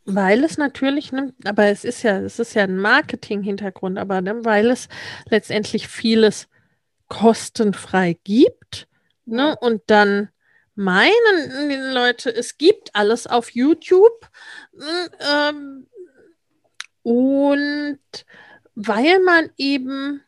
[0.05, 4.45] weil es natürlich, ne, aber es ist ja, es ist ja ein Marketing-Hintergrund, aber ne,
[4.45, 4.87] weil es
[5.29, 6.47] letztendlich vieles
[7.09, 8.87] kostenfrei gibt,
[9.25, 10.29] ne, und dann
[10.75, 14.29] meinen die Leute, es gibt alles auf YouTube,
[15.19, 15.87] ähm,
[17.01, 17.99] und
[18.75, 20.21] weil man eben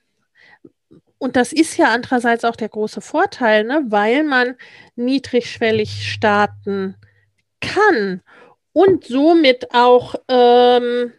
[1.20, 3.84] und das ist ja andererseits auch der große Vorteil, ne?
[3.88, 4.56] weil man
[4.96, 6.96] niedrigschwellig starten
[7.62, 8.22] kann
[8.72, 11.14] und somit auch, ähm,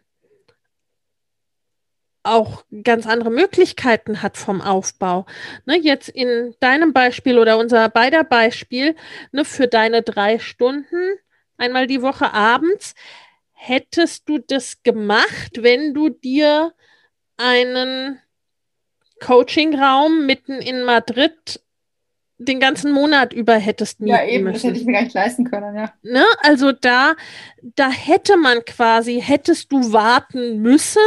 [2.22, 5.26] auch ganz andere Möglichkeiten hat vom Aufbau.
[5.64, 8.94] Ne, jetzt in deinem Beispiel oder unser beider Beispiel,
[9.32, 11.18] ne, für deine drei Stunden,
[11.57, 12.94] einmal die Woche abends,
[13.53, 16.74] hättest du das gemacht, wenn du dir
[17.36, 18.20] einen
[19.21, 21.61] Coaching-Raum mitten in Madrid
[22.43, 24.55] den ganzen Monat über hättest mieten Ja, eben, müssen.
[24.55, 25.93] das hätte ich mir gar nicht leisten können, ja.
[26.03, 26.25] Ne?
[26.43, 27.14] Also da,
[27.77, 31.03] da hätte man quasi, hättest du warten müssen,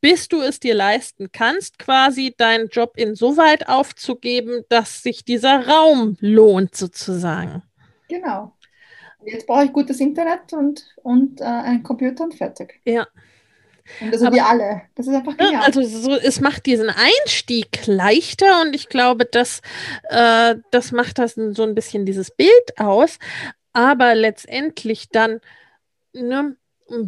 [0.00, 6.16] bis du es dir leisten kannst, quasi deinen Job insoweit aufzugeben, dass sich dieser Raum
[6.20, 7.62] lohnt, sozusagen.
[8.08, 8.54] Genau.
[9.24, 12.80] Jetzt brauche ich gutes Internet und, und äh, einen Computer und fertig.
[12.84, 13.08] Ja.
[14.00, 14.82] Und das sind wir alle.
[14.94, 15.62] Das ist einfach genial.
[15.62, 19.60] Also so, es macht diesen Einstieg leichter und ich glaube, das,
[20.08, 23.18] äh, das macht das so ein bisschen dieses Bild aus.
[23.72, 25.40] Aber letztendlich dann
[26.12, 26.56] ne,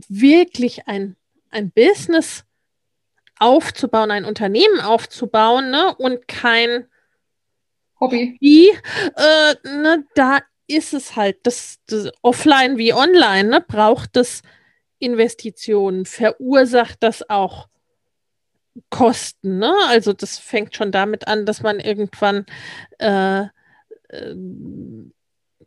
[0.09, 1.17] wirklich ein,
[1.51, 2.45] ein Business
[3.39, 6.87] aufzubauen, ein Unternehmen aufzubauen ne, und kein
[7.99, 8.35] Hobby.
[8.35, 8.71] Hobby
[9.17, 14.43] äh, ne, da ist es halt, das, das offline wie online, ne, braucht es
[15.03, 17.69] Investitionen verursacht das auch
[18.91, 19.59] Kosten.
[19.59, 19.73] Ne?
[19.89, 22.47] Also das fängt schon damit an, dass man irgendwann
[22.99, 23.43] äh,
[24.09, 24.35] äh,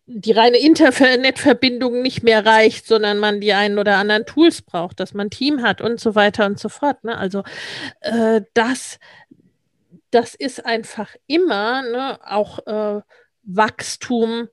[0.07, 5.13] die reine Internetverbindung nicht mehr reicht, sondern man die einen oder anderen Tools braucht, dass
[5.13, 7.03] man ein Team hat und so weiter und so fort.
[7.03, 7.17] Ne?
[7.17, 7.43] Also
[8.01, 8.99] äh, das,
[10.11, 13.01] das ist einfach immer ne, auch äh,
[13.43, 14.47] Wachstum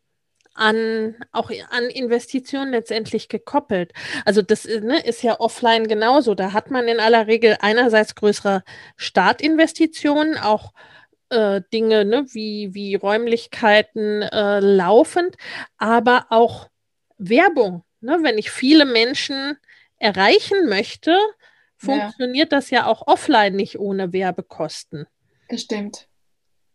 [0.55, 3.93] an auch an Investitionen letztendlich gekoppelt.
[4.25, 6.35] Also das ne, ist ja offline genauso.
[6.35, 8.63] Da hat man in aller Regel einerseits größere
[8.97, 10.73] Startinvestitionen, auch
[11.31, 15.37] äh, Dinge ne, wie, wie Räumlichkeiten äh, laufend,
[15.79, 16.69] aber auch
[17.19, 17.85] Werbung.
[18.01, 18.19] Ne?
[18.23, 19.57] Wenn ich viele Menschen
[19.99, 21.17] erreichen möchte,
[21.77, 22.59] funktioniert ja.
[22.59, 25.07] das ja auch offline nicht ohne Werbekosten.
[25.49, 26.09] Das stimmt.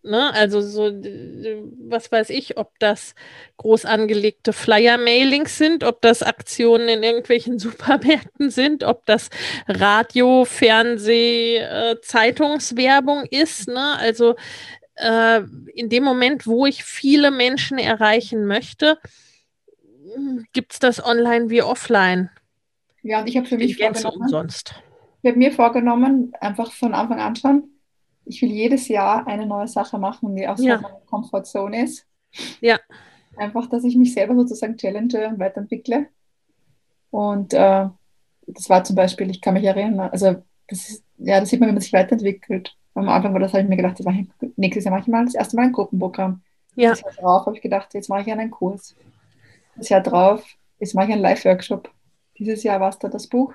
[0.03, 0.33] Ne?
[0.33, 0.91] Also so,
[1.89, 3.15] was weiß ich, ob das
[3.57, 9.29] groß angelegte Flyer-Mailings sind, ob das Aktionen in irgendwelchen Supermärkten sind, ob das
[9.67, 13.67] Radio, Fernseh, äh, Zeitungswerbung ist.
[13.67, 13.97] Ne?
[13.97, 14.35] Also
[14.95, 15.41] äh,
[15.73, 18.97] in dem Moment, wo ich viele Menschen erreichen möchte,
[20.53, 22.29] gibt es das online wie offline.
[23.03, 24.75] Ja, und ich habe für mich vorgenommen, umsonst.
[25.21, 27.69] Ich habe mir vorgenommen, einfach von Anfang an schon,
[28.27, 30.87] ich will jedes Jahr eine neue Sache machen, die außerhalb ja.
[30.87, 32.05] meiner Komfortzone ist.
[32.61, 32.79] Ja.
[33.37, 36.07] Einfach, dass ich mich selber sozusagen challenge und weiterentwickle.
[37.11, 37.87] Und äh,
[38.47, 41.67] das war zum Beispiel, ich kann mich erinnern, also das ist, ja, das sieht man,
[41.67, 42.75] wenn man sich weiterentwickelt.
[42.93, 45.35] Am Anfang war das, habe ich mir gedacht, ich, nächstes Jahr mache ich mal das
[45.35, 46.41] erste Mal ein Gruppenprogramm.
[46.75, 46.91] Ja.
[46.91, 48.95] Das Jahr drauf habe ich gedacht, jetzt mache ich einen Kurs.
[49.75, 50.43] Das Jahr drauf,
[50.79, 51.89] jetzt mache ich einen Live-Workshop.
[52.37, 53.53] Dieses Jahr war es dann das Buch.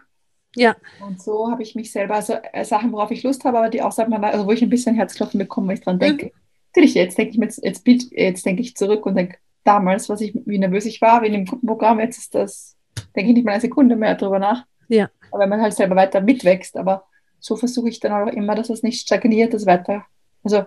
[0.55, 0.77] Ja.
[1.05, 3.83] Und so habe ich mich selber, also äh, Sachen, worauf ich Lust habe, aber die
[3.83, 6.27] außerhalb meiner, also wo ich ein bisschen Herzklopfen bekomme, wenn ich dran denke.
[6.27, 6.31] Mhm.
[6.75, 10.35] Natürlich, jetzt denke ich mir, jetzt, jetzt, denke ich zurück und denke, damals, was ich,
[10.47, 12.77] wie nervös ich war, wie in dem Gruppenprogramm, jetzt ist das,
[13.15, 14.65] denke ich nicht mal eine Sekunde mehr darüber nach.
[14.89, 15.11] Ja.
[15.31, 17.07] Aber wenn man halt selber weiter mitwächst, aber
[17.39, 20.05] so versuche ich dann auch immer, dass es nicht stagniert, dass weiter,
[20.45, 20.65] also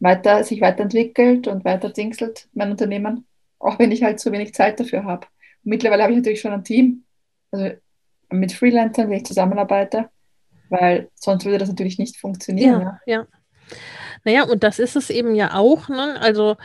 [0.00, 3.26] weiter, sich weiterentwickelt und weiter dingselt, mein Unternehmen,
[3.58, 5.26] auch wenn ich halt zu wenig Zeit dafür habe.
[5.62, 7.04] Mittlerweile habe ich natürlich schon ein Team.
[7.50, 7.76] Also
[8.30, 10.08] mit Freelancern, wenn ich zusammenarbeite,
[10.68, 12.80] weil sonst würde das natürlich nicht funktionieren.
[12.80, 13.20] Ja, ja.
[13.20, 13.26] ja.
[14.24, 15.88] Naja, und das ist es eben ja auch.
[15.88, 16.20] Ne?
[16.20, 16.56] Also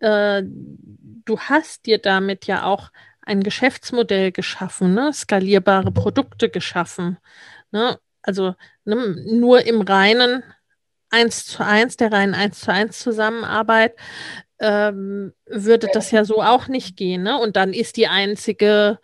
[0.00, 2.90] äh, du hast dir damit ja auch
[3.20, 5.12] ein Geschäftsmodell geschaffen, ne?
[5.12, 7.18] skalierbare Produkte geschaffen.
[7.70, 7.98] Ne?
[8.22, 8.54] Also
[8.84, 8.96] ne,
[9.26, 10.42] nur im reinen
[11.10, 13.94] 1 zu 1, der reinen 1 zu 1 Zusammenarbeit,
[14.58, 17.22] ähm, würde das ja so auch nicht gehen.
[17.22, 17.38] Ne?
[17.38, 18.98] Und dann ist die einzige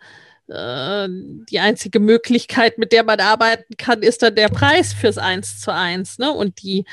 [0.51, 5.71] die einzige Möglichkeit, mit der man arbeiten kann, ist dann der Preis fürs Eins zu
[5.71, 6.31] eins ne?
[6.31, 6.85] und die,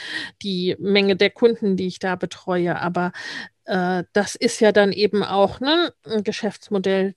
[0.42, 2.78] die Menge der Kunden, die ich da betreue.
[2.78, 3.12] Aber
[3.64, 7.14] äh, das ist ja dann eben auch ne, ein Geschäftsmodell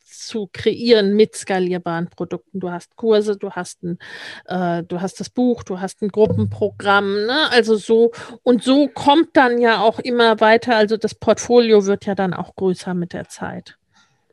[0.00, 2.60] zu kreieren mit skalierbaren Produkten.
[2.60, 3.98] Du hast Kurse, du hast ein,
[4.46, 7.50] äh, du hast das Buch, du hast ein Gruppenprogramm, ne?
[7.50, 8.12] Also so
[8.42, 10.76] und so kommt dann ja auch immer weiter.
[10.76, 13.76] Also das Portfolio wird ja dann auch größer mit der Zeit.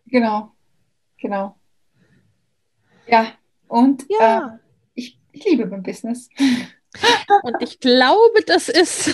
[0.05, 0.53] Genau,
[1.20, 1.55] Genau.
[3.07, 3.34] Ja,
[3.68, 4.55] und ja.
[4.55, 4.57] Äh,
[4.93, 6.30] ich, ich liebe mein Business.
[7.43, 9.13] Und ich glaube, das ist,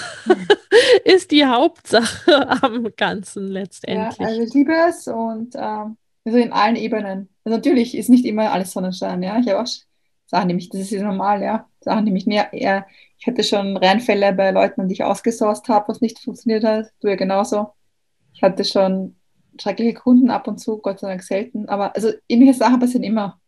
[1.04, 4.18] ist die Hauptsache am Ganzen letztendlich.
[4.20, 7.30] Ja, also ich liebe es und ähm, also in allen Ebenen.
[7.44, 9.38] Also natürlich ist nicht immer alles Sonnenschein, ja.
[9.40, 9.68] Ich habe auch
[10.28, 11.68] Sachen, die mich, das ist normal, ja.
[11.82, 12.86] Sachen, die mich mehr eher,
[13.18, 16.92] ich hatte schon Reinfälle bei Leuten, die ich ausgesourced habe, was nicht funktioniert hat.
[17.02, 17.74] Du ja genauso.
[18.34, 19.16] Ich hatte schon
[19.60, 21.68] schreckliche Kunden ab und zu, Gott sei Dank selten.
[21.70, 23.40] Aber also ähnliche Sachen passieren immer.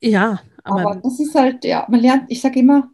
[0.00, 2.90] Ja, aber, aber das ist halt, ja, man lernt, ich sage immer,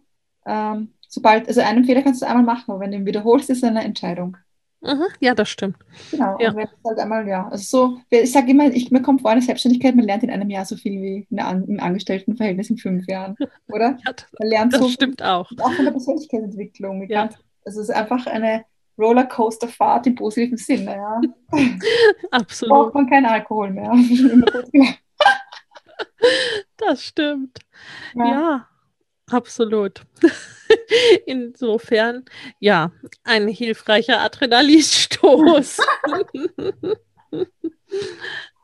[0.47, 3.59] ähm, sobald, also einen Fehler kannst du einmal machen, aber wenn du ihn wiederholst, ist
[3.59, 4.37] es eine Entscheidung.
[4.83, 5.77] Mhm, ja, das stimmt.
[6.11, 6.55] Genau, ja.
[6.55, 10.07] halt einmal, ja, also so, ich sage immer, ich, mir kommt vor, eine Selbstständigkeit, man
[10.07, 13.37] lernt in einem Jahr so viel wie in der, im Angestelltenverhältnis in fünf Jahren,
[13.69, 13.99] oder?
[14.07, 15.51] ja, das, man lernt das so stimmt auch.
[15.59, 17.07] Auch von der Persönlichkeitsentwicklung.
[17.11, 17.29] Ja.
[17.65, 18.65] also es ist einfach eine,
[19.01, 20.97] Rollercoaster-Fahrt im positiven Sinne.
[20.97, 21.21] Ja.
[22.31, 22.75] Absolut.
[22.75, 23.93] Braucht man keinen Alkohol mehr.
[26.77, 27.59] das stimmt.
[28.15, 28.67] ja, ja
[29.33, 30.03] absolut.
[31.27, 32.25] Insofern,
[32.59, 32.93] ja,
[33.25, 35.79] ein hilfreicher Adrenalinstoß.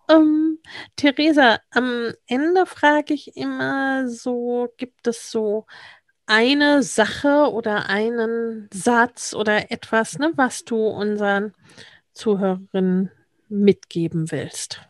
[0.08, 0.58] ähm,
[0.96, 5.66] Theresa, am Ende frage ich immer so, gibt es so
[6.26, 11.54] eine Sache oder einen Satz oder etwas, ne, was du unseren
[12.12, 13.10] Zuhörerinnen
[13.48, 14.80] mitgeben willst?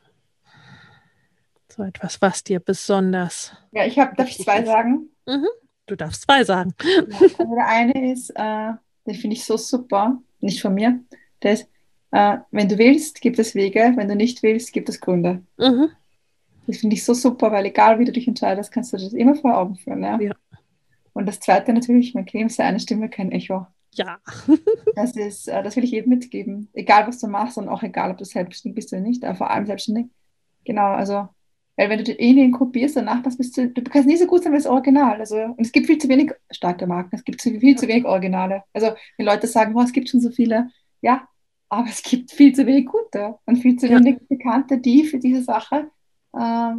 [1.68, 3.53] So etwas, was dir besonders.
[3.72, 4.66] Ja, ich habe, darf ich zwei ist.
[4.66, 5.11] sagen?
[5.26, 5.47] Mhm.
[5.87, 6.74] Du darfst zwei sagen.
[7.12, 8.72] Also der eine ist, äh,
[9.07, 11.01] den finde ich so super, nicht von mir.
[11.43, 11.68] Der ist,
[12.12, 15.43] äh, wenn du willst, gibt es Wege, wenn du nicht willst, gibt es Gründe.
[15.59, 15.91] Mhm.
[16.66, 19.37] Das finde ich so super, weil egal wie du dich entscheidest, kannst du das immer
[19.37, 20.03] vor Augen führen.
[20.03, 20.18] Ja?
[20.18, 20.32] ja.
[21.16, 23.66] Und das zweite natürlich, mein Claim eine Stimme, kein Echo.
[23.94, 24.18] Ja.
[24.96, 26.68] das ist, äh, das will ich jedem mitgeben.
[26.74, 29.50] Egal, was du machst und auch egal, ob du selbstständig bist oder nicht, aber vor
[29.50, 30.08] allem selbstständig.
[30.66, 31.26] Genau, also,
[31.76, 34.52] weil wenn du den kopierst und nachmachst, bist du, du kannst nie so gut sein
[34.52, 35.18] wie das Original.
[35.18, 38.64] Also, und es gibt viel zu wenig starke Marken, es gibt viel zu wenig Originale.
[38.74, 40.68] Also, wenn Leute sagen, boah, es gibt schon so viele,
[41.00, 41.26] ja,
[41.70, 44.26] aber es gibt viel zu wenig gute und viel zu wenig ja.
[44.28, 45.90] Bekannte, die für diese Sache
[46.34, 46.72] äh,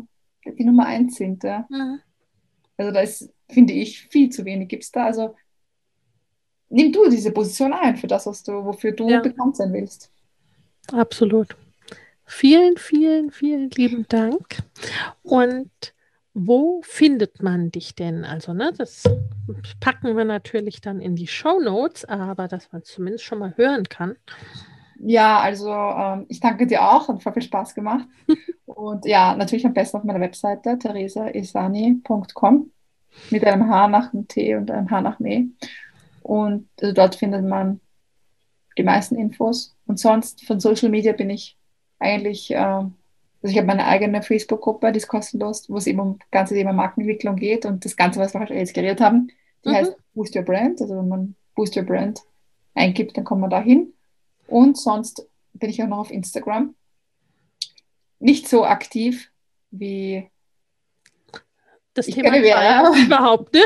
[0.46, 1.44] die Nummer eins sind.
[1.44, 1.66] Ja.
[1.72, 2.02] Mhm.
[2.78, 5.06] Also da ist, finde ich, viel zu wenig gibt es da.
[5.06, 5.36] Also
[6.70, 9.20] nimm du diese Position ein für das, was du, wofür du ja.
[9.20, 10.12] bekannt sein willst.
[10.92, 11.56] Absolut.
[12.26, 14.58] Vielen, vielen, vielen lieben Dank.
[15.24, 15.72] Und
[16.34, 18.24] wo findet man dich denn?
[18.24, 19.04] Also, ne, das
[19.80, 23.90] packen wir natürlich dann in die Show Notes, aber dass man zumindest schon mal hören
[23.90, 24.18] kann.
[25.00, 28.08] Ja, also ähm, ich danke dir auch, hat voll viel Spaß gemacht.
[28.66, 32.72] Und ja, natürlich am besten auf meiner Webseite theresaisani.com
[33.32, 35.48] mit einem H nach dem T und einem H nach Me.
[36.22, 37.80] Und also dort findet man
[38.78, 39.76] die meisten Infos.
[39.88, 41.58] Und sonst von Social Media bin ich
[42.00, 42.92] eigentlich, äh, also
[43.42, 46.74] ich habe meine eigene Facebook-Gruppe, die ist kostenlos, wo es eben um das ganze Thema
[46.74, 49.30] Markenentwicklung geht und das Ganze, was wir halt jetzt geredet haben,
[49.66, 49.74] die mhm.
[49.74, 50.82] heißt Boost Your Brand.
[50.82, 52.22] Also wenn man Boost Your Brand
[52.76, 53.94] eingibt, dann kommt man da hin.
[54.48, 56.76] Und sonst bin ich auch noch auf Instagram.
[58.20, 59.32] Nicht so aktiv
[59.72, 60.30] wie
[61.94, 62.92] das ich Thema wäre.
[63.06, 63.62] überhaupt, ne?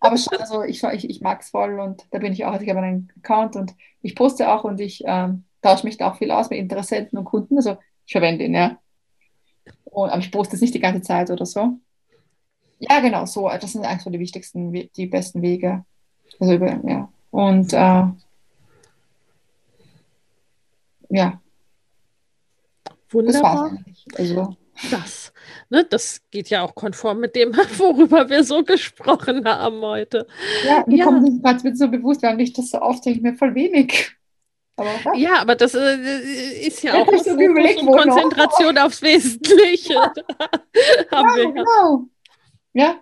[0.00, 2.64] Aber schon, also ich, ich, ich mag es voll und da bin ich auch, also
[2.64, 6.16] ich habe einen Account und ich poste auch und ich ähm, tausche mich da auch
[6.16, 7.56] viel aus mit Interessenten und Kunden.
[7.56, 7.76] Also
[8.06, 8.78] ich verwende ihn, ja.
[9.84, 11.78] Und, aber ich poste es nicht die ganze Zeit oder so.
[12.78, 13.48] Ja, genau, so.
[13.48, 15.84] Das sind eigentlich so die wichtigsten, die besten Wege.
[16.38, 17.12] Also über, ja.
[17.30, 18.04] Und äh,
[21.08, 21.40] ja.
[23.10, 23.78] Wunderbar.
[24.06, 24.56] Das, also.
[24.90, 25.32] das,
[25.70, 30.26] ne, das geht ja auch konform mit dem, worüber wir so gesprochen haben heute.
[30.66, 31.04] Ja, mir ja.
[31.06, 34.14] kommt das gerade so bewusst, weil ich das so oft denke, mir voll wenig.
[34.76, 35.40] Aber, ja.
[35.40, 35.96] aber das äh,
[36.66, 38.84] ist ja, auch so überlegt, Konzentration noch.
[38.84, 39.94] aufs Wesentliche.
[41.10, 41.36] Ja.
[41.36, 41.50] ja.
[41.50, 42.04] Genau.
[42.74, 43.00] Ja.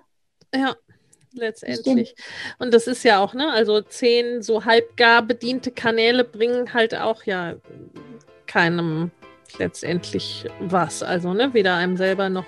[0.55, 0.75] Ja
[1.37, 2.15] letztendlich.
[2.59, 7.23] Und das ist ja auch, ne, also zehn so halbgar bediente Kanäle bringen halt auch
[7.25, 7.55] ja
[8.47, 9.11] keinem
[9.59, 11.03] letztendlich was.
[11.03, 12.47] Also, ne, weder einem selber noch,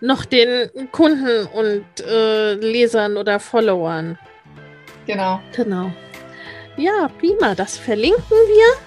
[0.00, 4.18] noch den Kunden und äh, Lesern oder Followern.
[5.06, 5.40] Genau.
[5.54, 5.92] Genau.
[6.76, 8.80] Ja, prima, das verlinken wir.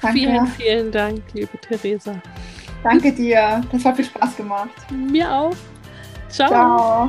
[0.00, 0.18] Danke.
[0.18, 2.20] Vielen, vielen Dank, liebe Theresa.
[2.82, 3.60] Danke dir.
[3.70, 4.70] Das hat viel Spaß gemacht.
[4.90, 5.56] Mir auch.
[6.28, 6.48] Ciao.
[6.48, 7.08] Ciao.